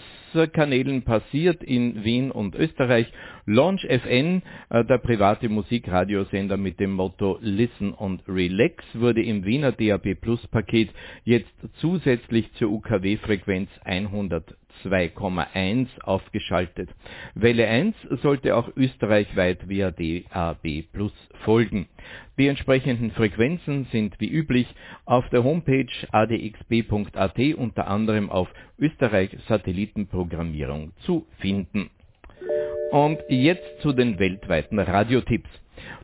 Kanälen 0.52 1.02
passiert 1.02 1.62
in 1.62 2.04
Wien 2.04 2.30
und 2.30 2.54
Österreich. 2.54 3.10
Launch 3.46 3.84
FN, 3.84 4.42
äh, 4.68 4.84
der 4.84 4.98
private 4.98 5.48
Musikradiosender 5.48 6.58
mit 6.58 6.78
dem 6.78 6.92
Motto 6.92 7.38
Listen 7.40 7.92
und 7.92 8.22
Relax, 8.28 8.84
wurde 8.92 9.22
im 9.22 9.46
Wiener 9.46 9.72
DAB 9.72 10.14
Plus 10.14 10.46
Paket 10.48 10.90
jetzt 11.24 11.52
zusätzlich 11.80 12.52
zur 12.54 12.70
UKW-Frequenz 12.70 13.70
100 13.84 14.56
2,1 14.84 15.88
aufgeschaltet. 16.02 16.90
Welle 17.34 17.66
1 17.66 17.94
sollte 18.22 18.56
auch 18.56 18.70
österreichweit 18.76 19.68
via 19.68 19.90
DAB 19.90 20.84
Plus 20.92 21.12
folgen. 21.44 21.88
Die 22.38 22.48
entsprechenden 22.48 23.10
Frequenzen 23.12 23.86
sind 23.92 24.18
wie 24.18 24.28
üblich 24.30 24.66
auf 25.04 25.28
der 25.30 25.44
Homepage 25.44 25.86
adxb.at 26.10 27.38
unter 27.56 27.86
anderem 27.86 28.30
auf 28.30 28.48
Österreich 28.78 29.36
Satellitenprogrammierung 29.48 30.92
zu 31.04 31.26
finden. 31.38 31.90
Und 32.90 33.20
jetzt 33.28 33.80
zu 33.80 33.92
den 33.92 34.18
weltweiten 34.18 34.78
Radiotipps. 34.78 35.48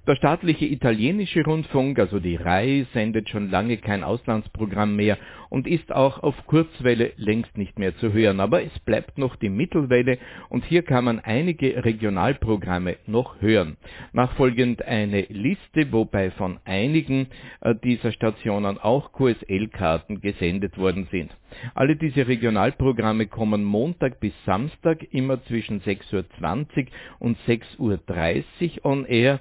Der 0.08 0.16
staatliche 0.16 0.64
italienische 0.64 1.44
Rundfunk, 1.44 1.98
also 1.98 2.18
die 2.18 2.36
RAI, 2.36 2.86
sendet 2.94 3.28
schon 3.28 3.50
lange 3.50 3.76
kein 3.76 4.02
Auslandsprogramm 4.02 4.96
mehr 4.96 5.18
und 5.50 5.66
ist 5.66 5.92
auch 5.92 6.22
auf 6.22 6.34
Kurzwelle 6.46 7.12
längst 7.16 7.58
nicht 7.58 7.78
mehr 7.78 7.94
zu 7.98 8.14
hören. 8.14 8.40
Aber 8.40 8.62
es 8.62 8.78
bleibt 8.80 9.18
noch 9.18 9.36
die 9.36 9.50
Mittelwelle 9.50 10.16
und 10.48 10.64
hier 10.64 10.82
kann 10.82 11.04
man 11.04 11.20
einige 11.20 11.84
Regionalprogramme 11.84 12.96
noch 13.06 13.42
hören. 13.42 13.76
Nachfolgend 14.14 14.82
eine 14.82 15.26
Liste, 15.28 15.92
wobei 15.92 16.30
von 16.30 16.58
einigen 16.64 17.26
äh, 17.60 17.74
dieser 17.84 18.10
Stationen 18.12 18.78
auch 18.78 19.12
QSL-Karten 19.12 20.22
gesendet 20.22 20.78
worden 20.78 21.06
sind. 21.10 21.36
Alle 21.74 21.96
diese 21.96 22.26
Regionalprogramme 22.26 23.26
kommen 23.26 23.64
Montag 23.64 24.20
bis 24.20 24.32
Samstag 24.44 25.06
immer 25.12 25.42
zwischen 25.44 25.80
6.20 25.82 26.14
Uhr 26.14 26.86
und 27.18 27.38
6.30 27.46 27.78
Uhr 27.78 28.84
on 28.84 29.04
air, 29.06 29.40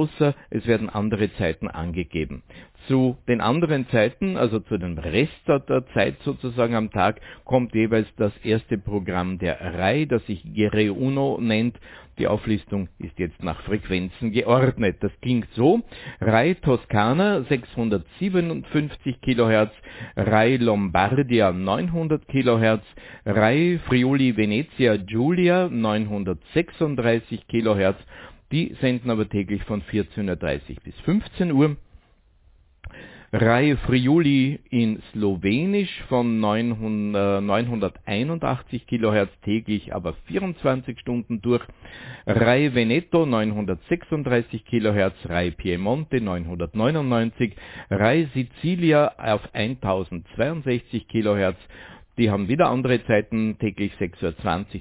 außer 0.00 0.34
es 0.48 0.66
werden 0.66 0.88
andere 0.88 1.32
Zeiten 1.34 1.68
angegeben. 1.68 2.42
Zu 2.88 3.18
den 3.28 3.42
anderen 3.42 3.86
Zeiten, 3.90 4.38
also 4.38 4.58
zu 4.60 4.78
dem 4.78 4.96
Rest 4.96 5.46
der 5.46 5.84
Zeit 5.92 6.16
sozusagen 6.24 6.74
am 6.74 6.90
Tag, 6.90 7.20
kommt 7.44 7.74
jeweils 7.74 8.08
das 8.16 8.32
erste 8.42 8.78
Programm 8.78 9.38
der 9.38 9.60
Reihe, 9.60 10.06
das 10.06 10.24
sich 10.26 10.42
Gere 10.54 10.92
Uno 10.94 11.38
nennt. 11.40 11.78
Die 12.18 12.26
Auflistung 12.26 12.88
ist 12.98 13.18
jetzt 13.18 13.42
nach 13.42 13.62
Frequenzen 13.62 14.32
geordnet. 14.32 14.96
Das 15.00 15.12
klingt 15.20 15.48
so. 15.54 15.80
Rai 16.20 16.54
Toscana 16.54 17.42
657 17.42 19.20
kHz, 19.20 19.70
Rai 20.16 20.56
Lombardia 20.56 21.52
900 21.52 22.26
kHz, 22.28 22.82
Rai 23.26 23.78
Friuli 23.86 24.36
Venezia 24.36 24.96
Giulia 24.96 25.68
936 25.68 27.46
kHz. 27.46 27.96
Die 28.52 28.74
senden 28.80 29.10
aber 29.10 29.28
täglich 29.28 29.62
von 29.64 29.82
14.30 29.82 30.28
Uhr 30.28 30.76
bis 30.82 30.94
15 31.04 31.52
Uhr. 31.52 31.76
Reihe 33.32 33.76
Friuli 33.76 34.58
in 34.70 35.00
Slowenisch 35.12 36.02
von 36.08 36.40
900, 36.40 37.40
981 37.44 38.88
kHz 38.88 39.28
täglich, 39.44 39.94
aber 39.94 40.14
24 40.26 40.98
Stunden 40.98 41.40
durch. 41.40 41.62
Reihe 42.26 42.74
Veneto 42.74 43.26
936 43.26 44.64
kHz, 44.64 45.14
Reihe 45.26 45.52
Piemonte 45.52 46.20
999, 46.20 47.54
Reihe 47.88 48.28
Sicilia 48.34 49.12
auf 49.16 49.42
1062 49.54 51.06
kHz. 51.06 51.56
Die 52.20 52.30
haben 52.30 52.48
wieder 52.48 52.68
andere 52.68 53.04
Zeiten, 53.06 53.56
täglich 53.58 53.92
6.20 53.98 54.24
Uhr 54.24 54.34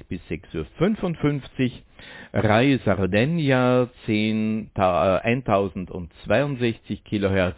bis 0.10 0.20
6.55 0.30 1.64
Uhr. 1.64 1.72
Reihe 2.34 2.80
Sardegna 2.80 3.88
10, 4.06 4.72
äh, 4.76 4.82
1062 4.82 7.06
kHz. 7.06 7.56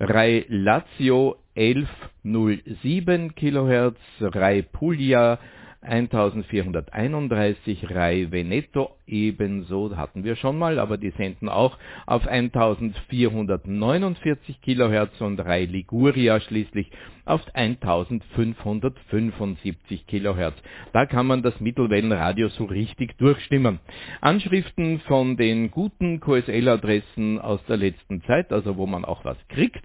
Rai 0.00 0.46
Lazio 0.48 1.36
1107 1.54 3.34
kHz, 3.34 3.98
Rai 4.20 4.62
Puglia 4.62 5.38
1431, 5.84 7.90
Rai 7.90 8.28
Veneto 8.30 8.96
ebenso 9.06 9.96
hatten 9.96 10.24
wir 10.24 10.36
schon 10.36 10.58
mal, 10.58 10.78
aber 10.78 10.98
die 10.98 11.10
senden 11.10 11.48
auch 11.48 11.78
auf 12.06 12.26
1449 12.26 14.60
kHz 14.60 15.20
und 15.20 15.40
Rai 15.40 15.64
Liguria 15.66 16.40
schließlich 16.40 16.90
auf 17.24 17.40
1575 17.54 20.06
kHz. 20.06 20.54
Da 20.92 21.06
kann 21.06 21.26
man 21.26 21.42
das 21.42 21.58
Mittelwellenradio 21.60 22.48
so 22.48 22.64
richtig 22.64 23.16
durchstimmen. 23.18 23.78
Anschriften 24.20 24.98
von 25.00 25.36
den 25.36 25.70
guten 25.70 26.20
QSL-Adressen 26.20 27.40
aus 27.40 27.64
der 27.66 27.78
letzten 27.78 28.22
Zeit, 28.24 28.52
also 28.52 28.76
wo 28.76 28.86
man 28.86 29.04
auch 29.04 29.24
was 29.24 29.38
kriegt, 29.48 29.84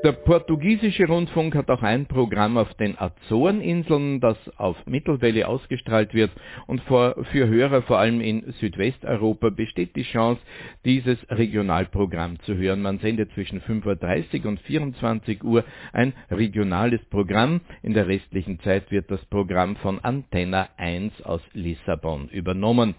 Der 0.05 0.11
portugiesische 0.11 1.07
Rundfunk 1.07 1.55
hat 1.55 1.71
auch 1.71 1.81
ein 1.81 2.05
Programm 2.05 2.59
auf 2.59 2.71
den 2.75 2.95
Azoreninseln, 2.95 4.19
das 4.19 4.37
auf 4.55 4.77
Mittelwelle 4.85 5.47
ausgestrahlt 5.47 6.13
wird 6.13 6.29
und 6.67 6.83
für 6.83 7.47
Hörer 7.47 7.81
vor 7.81 7.97
allem 7.97 8.21
in 8.21 8.53
Südwesteuropa 8.59 9.49
besteht 9.49 9.95
die 9.95 10.03
Chance, 10.03 10.39
dieses 10.85 11.17
Regionalprogramm 11.31 12.39
zu 12.41 12.55
hören. 12.55 12.83
Man 12.83 12.99
sendet 12.99 13.31
zwischen 13.31 13.61
5.30 13.61 14.43
Uhr 14.43 14.49
und 14.49 14.59
24 14.59 15.43
Uhr 15.43 15.63
ein 15.91 16.13
regionales 16.29 17.03
Programm. 17.05 17.61
In 17.81 17.95
der 17.95 18.07
restlichen 18.07 18.59
Zeit 18.59 18.91
wird 18.91 19.09
das 19.09 19.25
Programm 19.25 19.75
von 19.77 19.97
Antenna 20.01 20.69
1 20.77 21.23
aus 21.23 21.41
Lissabon 21.53 22.29
übernommen. 22.29 22.93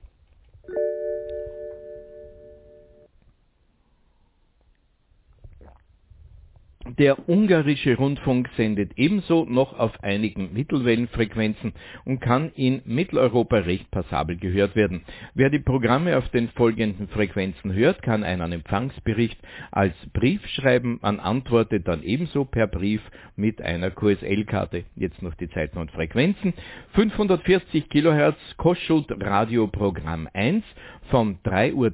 Der 6.86 7.28
ungarische 7.28 7.96
Rundfunk 7.96 8.48
sendet 8.56 8.92
ebenso 8.96 9.44
noch 9.44 9.78
auf 9.78 10.02
einigen 10.02 10.52
Mittelwellenfrequenzen 10.52 11.72
und 12.04 12.20
kann 12.20 12.52
in 12.54 12.82
Mitteleuropa 12.84 13.58
recht 13.58 13.90
passabel 13.90 14.36
gehört 14.36 14.76
werden. 14.76 15.02
Wer 15.34 15.50
die 15.50 15.58
Programme 15.58 16.16
auf 16.16 16.28
den 16.28 16.48
folgenden 16.50 17.08
Frequenzen 17.08 17.72
hört, 17.72 18.00
kann 18.02 18.22
einen 18.22 18.52
Empfangsbericht 18.52 19.38
als 19.72 19.94
Brief 20.12 20.46
schreiben. 20.46 21.00
Man 21.02 21.18
antwortet 21.18 21.88
dann 21.88 22.02
ebenso 22.04 22.44
per 22.44 22.68
Brief 22.68 23.02
mit 23.34 23.60
einer 23.60 23.90
QSL-Karte. 23.90 24.84
Jetzt 24.94 25.20
noch 25.20 25.34
die 25.34 25.50
Zeiten 25.50 25.78
und 25.78 25.90
Frequenzen. 25.90 26.54
540 26.92 27.88
kHz 27.88 28.36
Koschut 28.56 29.10
Radioprogramm 29.10 30.28
1 30.32 30.64
von 31.10 31.38
3.30 31.44 31.74
Uhr 31.74 31.90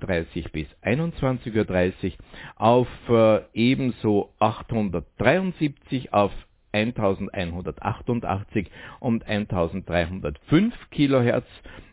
bis 0.53 0.67
21.30 0.83 2.05
Uhr 2.05 2.13
auf 2.57 2.89
äh, 3.09 3.41
ebenso 3.55 4.31
873 4.39 6.13
auf 6.13 6.33
1188 6.73 8.71
und 9.01 9.27
1305 9.27 10.75
Kilohertz 10.91 11.47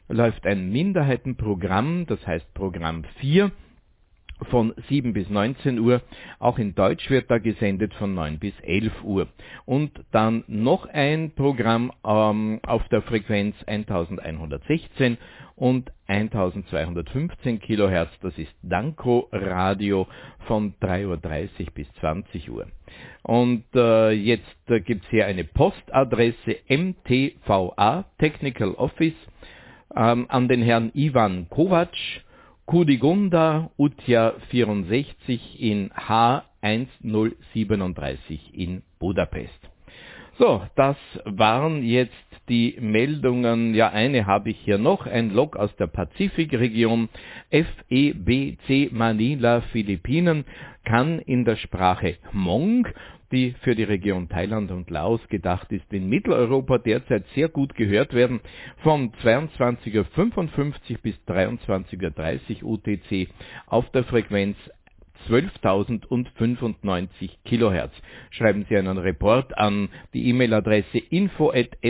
läuft 0.08 0.46
ein 0.46 0.72
Minderheitenprogramm, 0.72 2.06
das 2.08 2.26
heißt 2.26 2.54
Programm 2.54 3.04
4 3.20 3.52
von 4.50 4.74
7 4.90 5.14
bis 5.14 5.30
19 5.30 5.80
Uhr. 5.80 6.02
Auch 6.40 6.58
in 6.58 6.74
Deutsch 6.74 7.10
wird 7.10 7.30
da 7.30 7.38
gesendet 7.38 7.94
von 7.94 8.14
9 8.16 8.40
bis 8.40 8.54
11 8.62 9.04
Uhr. 9.04 9.28
Und 9.66 9.92
dann 10.12 10.44
noch 10.48 10.88
ein 10.88 11.32
Programm 11.36 11.92
ähm, 12.06 12.60
auf 12.64 12.88
der 12.90 13.04
Frequenz 13.04 13.56
1116 13.68 15.18
und 15.62 15.94
1215 16.08 17.60
Kilohertz. 17.60 18.10
Das 18.24 18.36
ist 18.40 18.52
Danko 18.64 19.30
Radio 19.32 20.08
von 20.48 20.74
3.30 20.82 21.08
Uhr 21.08 21.18
bis 21.76 21.88
20 22.00 22.50
Uhr. 22.50 22.66
Und 23.22 23.66
äh, 23.76 24.10
jetzt 24.10 24.70
äh, 24.70 24.80
gibt 24.80 25.04
es 25.04 25.10
hier 25.12 25.28
eine 25.28 25.44
Postadresse 25.44 26.58
MTVA 26.68 28.06
Technical 28.18 28.72
Office 28.72 29.14
ähm, 29.96 30.26
an 30.30 30.48
den 30.48 30.64
Herrn 30.64 30.90
Ivan 30.96 31.48
Kovac 31.48 31.94
Kudigunda 32.66 33.70
Utja 33.78 34.34
64 34.50 35.62
in 35.62 35.92
H1037 35.92 38.52
in 38.54 38.82
Budapest. 38.98 39.60
So, 40.40 40.64
das 40.76 40.98
waren 41.26 41.84
jetzt 41.84 42.31
die 42.50 42.78
Meldungen. 42.80 43.74
Ja, 43.74 43.90
eine 43.90 44.26
habe 44.26 44.50
ich 44.50 44.58
hier 44.60 44.78
noch, 44.78 45.06
ein 45.06 45.32
Log 45.32 45.56
aus 45.56 45.76
der 45.78 45.88
Pazifikregion. 45.88 47.10
FEBC 47.50 48.92
Manila 48.92 49.62
Philippinen 49.72 50.46
kann 50.84 51.20
in 51.20 51.46
der 51.46 51.56
Sprache 51.56 52.18
Hmong 52.32 52.88
die 53.32 53.56
für 53.62 53.76
die 53.76 53.84
Region 53.84 54.30
Thailand 54.30 54.72
und 54.72 54.90
Laos 54.90 55.22
gedacht 55.30 55.72
ist, 55.72 55.92
in 55.92 56.10
Mitteleuropa 56.10 56.78
derzeit 56.78 57.26
sehr 57.34 57.50
gut 57.50 57.76
gehört 57.76 58.14
werden, 58.14 58.42
von 58.78 59.12
22.55 59.24 61.02
bis 61.02 61.16
23.30 61.28 62.64
UTC 62.64 63.30
auf 63.68 63.90
der 63.92 64.04
Frequenz 64.04 64.58
12.095 65.30 67.30
Kilohertz. 67.46 67.94
Schreiben 68.32 68.66
Sie 68.70 68.76
einen 68.78 68.98
Report 68.98 69.58
an 69.58 69.88
die 70.14 70.28
E-Mail-Adresse 70.30 70.98
info.febc.ph. 70.98 71.82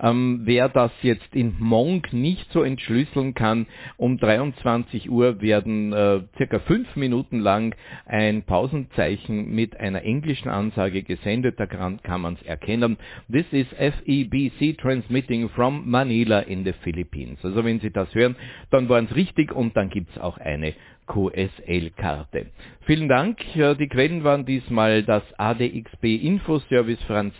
Ähm, 0.00 0.42
wer 0.44 0.68
das 0.68 0.92
jetzt 1.02 1.34
in 1.34 1.54
Monk 1.58 2.12
nicht 2.12 2.50
so 2.52 2.62
entschlüsseln 2.62 3.34
kann, 3.34 3.66
um 3.96 4.18
23 4.18 5.10
Uhr 5.10 5.40
werden 5.40 5.92
äh, 5.92 6.20
circa 6.36 6.58
fünf 6.60 6.96
Minuten 6.96 7.40
lang 7.40 7.74
ein 8.06 8.42
Pausenzeichen 8.42 9.54
mit 9.54 9.78
einer 9.78 10.02
englischen 10.02 10.48
Ansage 10.48 11.02
gesendet. 11.02 11.58
Da 11.58 11.66
kann, 11.66 12.02
kann 12.02 12.20
man 12.20 12.34
es 12.34 12.42
erkennen. 12.42 12.96
This 13.30 13.46
is 13.52 13.66
FEBC 13.78 14.78
transmitting 14.78 15.48
from 15.50 15.88
Manila 15.88 16.40
in 16.40 16.64
the 16.64 16.72
Philippines. 16.82 17.38
Also 17.44 17.64
wenn 17.64 17.80
Sie 17.80 17.90
das 17.90 18.14
hören, 18.14 18.36
dann 18.70 18.88
waren 18.88 19.06
es 19.06 19.16
richtig 19.16 19.52
und 19.52 19.76
dann 19.76 19.90
gibt 19.90 20.10
es 20.10 20.20
auch 20.20 20.38
eine 20.38 20.74
QSL-Karte. 21.06 22.46
Vielen 22.86 23.08
Dank. 23.08 23.38
Die 23.54 23.88
Quellen 23.88 24.24
waren 24.24 24.46
diesmal 24.46 25.02
das 25.02 25.22
ADXB 25.38 26.04
Infoservice 26.04 27.02
Franz 27.04 27.34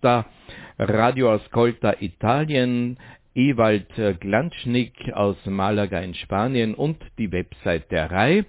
Bratta 0.00 0.26
Radio 0.78 1.34
Ascolta 1.34 1.94
Italien, 2.00 2.96
Ewald 3.34 3.88
Glanschnick 4.20 5.12
aus 5.12 5.36
Malaga 5.44 6.00
in 6.00 6.14
Spanien 6.14 6.74
und 6.74 6.98
die 7.18 7.30
Website 7.30 7.90
der 7.90 8.10
RAI 8.10 8.44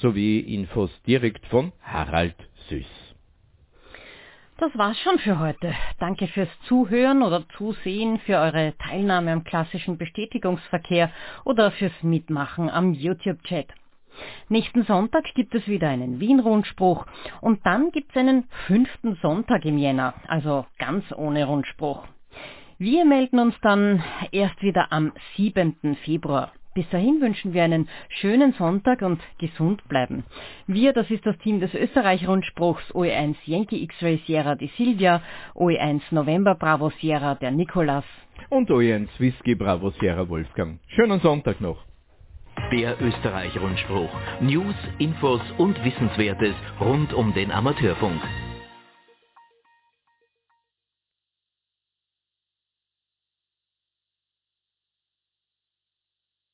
sowie 0.00 0.40
Infos 0.40 0.90
direkt 1.06 1.44
von 1.46 1.72
Harald 1.82 2.36
Süß. 2.68 2.86
Das 4.58 4.76
war's 4.78 4.98
schon 5.00 5.18
für 5.18 5.38
heute. 5.38 5.74
Danke 5.98 6.28
fürs 6.28 6.48
Zuhören 6.66 7.22
oder 7.22 7.46
Zusehen, 7.58 8.18
für 8.20 8.38
eure 8.38 8.74
Teilnahme 8.78 9.32
am 9.32 9.44
klassischen 9.44 9.98
Bestätigungsverkehr 9.98 11.10
oder 11.44 11.72
fürs 11.72 12.02
Mitmachen 12.02 12.70
am 12.70 12.94
YouTube-Chat. 12.94 13.66
Nächsten 14.48 14.84
Sonntag 14.84 15.24
gibt 15.34 15.54
es 15.54 15.66
wieder 15.66 15.88
einen 15.88 16.20
Wien-Rundspruch 16.20 17.06
und 17.40 17.64
dann 17.64 17.90
gibt 17.90 18.10
es 18.10 18.16
einen 18.16 18.44
fünften 18.66 19.16
Sonntag 19.22 19.64
im 19.64 19.78
Jänner, 19.78 20.14
also 20.28 20.66
ganz 20.78 21.04
ohne 21.16 21.46
Rundspruch. 21.46 22.04
Wir 22.78 23.04
melden 23.04 23.38
uns 23.38 23.54
dann 23.62 24.02
erst 24.32 24.62
wieder 24.62 24.92
am 24.92 25.12
7. 25.36 25.96
Februar. 26.04 26.52
Bis 26.74 26.86
dahin 26.90 27.22
wünschen 27.22 27.54
wir 27.54 27.64
einen 27.64 27.88
schönen 28.10 28.52
Sonntag 28.52 29.00
und 29.00 29.18
gesund 29.38 29.82
bleiben. 29.88 30.24
Wir, 30.66 30.92
das 30.92 31.10
ist 31.10 31.24
das 31.24 31.38
Team 31.38 31.58
des 31.58 31.72
Österreich-Rundspruchs 31.72 32.92
OE1 32.94 33.36
Yankee 33.46 33.82
X-Ray 33.82 34.20
Sierra 34.26 34.56
die 34.56 34.70
Silvia, 34.76 35.22
OE1 35.54 36.02
November 36.10 36.54
Bravo 36.54 36.90
Sierra 37.00 37.34
der 37.34 37.50
Nikolas 37.50 38.04
und 38.50 38.70
OE1 38.70 39.08
Whisky 39.18 39.54
Bravo 39.54 39.88
Sierra 39.92 40.28
Wolfgang. 40.28 40.78
Schönen 40.88 41.20
Sonntag 41.20 41.62
noch. 41.62 41.82
Der 42.72 43.00
Österreich-Rundspruch. 43.00 44.10
News, 44.40 44.74
Infos 44.98 45.40
und 45.56 45.82
Wissenswertes 45.84 46.54
rund 46.80 47.14
um 47.14 47.32
den 47.32 47.52
Amateurfunk. 47.52 48.20